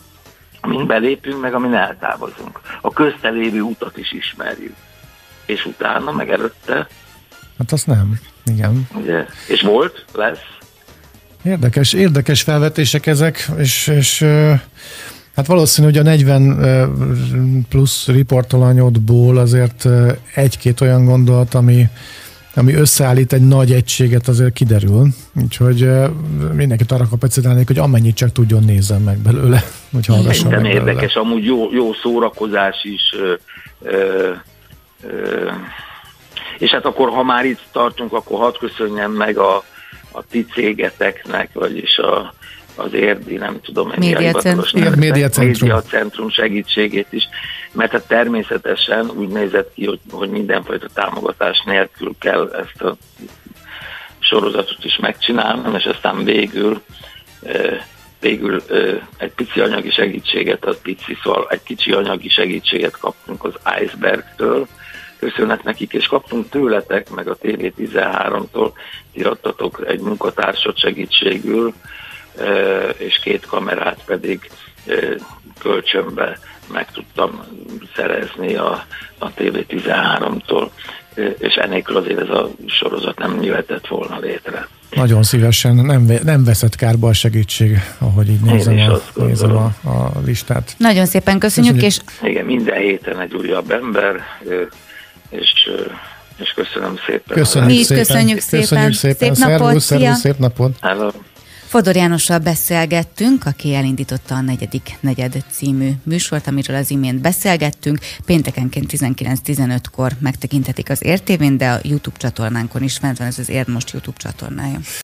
[0.61, 2.61] amin belépünk, meg amin eltávozunk.
[2.81, 4.75] A köztelévő utat is ismerjük.
[5.47, 6.89] És utána, meg előtte.
[7.59, 8.89] Hát azt nem, igen.
[8.95, 9.27] Ugye?
[9.49, 10.59] És volt, lesz.
[11.43, 14.25] Érdekes, érdekes felvetések ezek, és, és
[15.37, 19.89] hát valószínű, hogy a 40 plusz riportolanyodból azért
[20.35, 21.89] egy-két olyan gondolat, ami,
[22.55, 25.07] ami összeállít egy nagy egységet, azért kiderül.
[25.43, 25.89] Úgyhogy
[26.53, 30.79] mindenkit arra kapacitálnék, hogy amennyit csak tudjon nézzen meg belőle, hogy hallgasson meg belőle.
[30.79, 33.15] érdekes, amúgy jó, jó szórakozás is.
[33.19, 33.35] Ö,
[33.83, 34.31] ö,
[35.03, 35.51] ö,
[36.59, 39.65] és hát akkor, ha már itt tartunk, akkor hadd köszönjem meg a,
[40.13, 42.35] a ti cégeteknek, vagyis a,
[42.81, 44.99] az érdi, nem tudom, médiacentrum.
[44.99, 46.31] médiacentrum.
[46.31, 47.29] segítségét is,
[47.73, 52.97] mert hát természetesen úgy nézett ki, hogy, hogy mindenfajta támogatás nélkül kell ezt a
[54.19, 56.83] sorozatot is megcsinálnom, és aztán végül
[58.21, 58.63] végül
[59.17, 64.67] egy pici anyagi segítséget, az pici, szóval egy kicsi anyagi segítséget kaptunk az Icebergtől,
[65.19, 68.71] köszönet nekik, és kaptunk tőletek, meg a TV13-tól,
[69.13, 71.75] irattatok egy munkatársat segítségül,
[72.97, 74.51] és két kamerát pedig
[75.59, 76.39] kölcsönbe
[76.73, 77.45] meg tudtam
[77.97, 78.85] szerezni a,
[79.19, 80.69] a TV13-tól,
[81.39, 84.69] és ennélkül azért ez a sorozat nem jöhetett volna létre.
[84.91, 90.13] Nagyon szívesen, nem, nem veszett kárba a segítség, ahogy így nézem, a, nézem a, a
[90.25, 90.75] listát.
[90.77, 92.03] Nagyon szépen köszönjük, köszönjük.
[92.23, 92.29] és...
[92.29, 94.21] Igen, minden héten egy újabb ember,
[95.31, 95.71] és
[96.41, 97.37] és köszönöm szépen.
[97.37, 98.05] Köszönjük Mi is szépen.
[98.05, 98.61] köszönjük szépen.
[98.61, 99.35] Köszönjük szépen.
[99.35, 100.77] Szép napot, szervusz, szép napot.
[100.81, 101.11] Hello.
[101.71, 107.99] Fodor Jánossal beszélgettünk, aki elindította a negyedik negyed című műsort, amiről az imént beszélgettünk.
[108.25, 113.69] Péntekenként 19-15-kor megtekinthetik az értévén, de a YouTube csatornánkon is fent van ez az Érd
[113.69, 114.79] Most YouTube csatornája.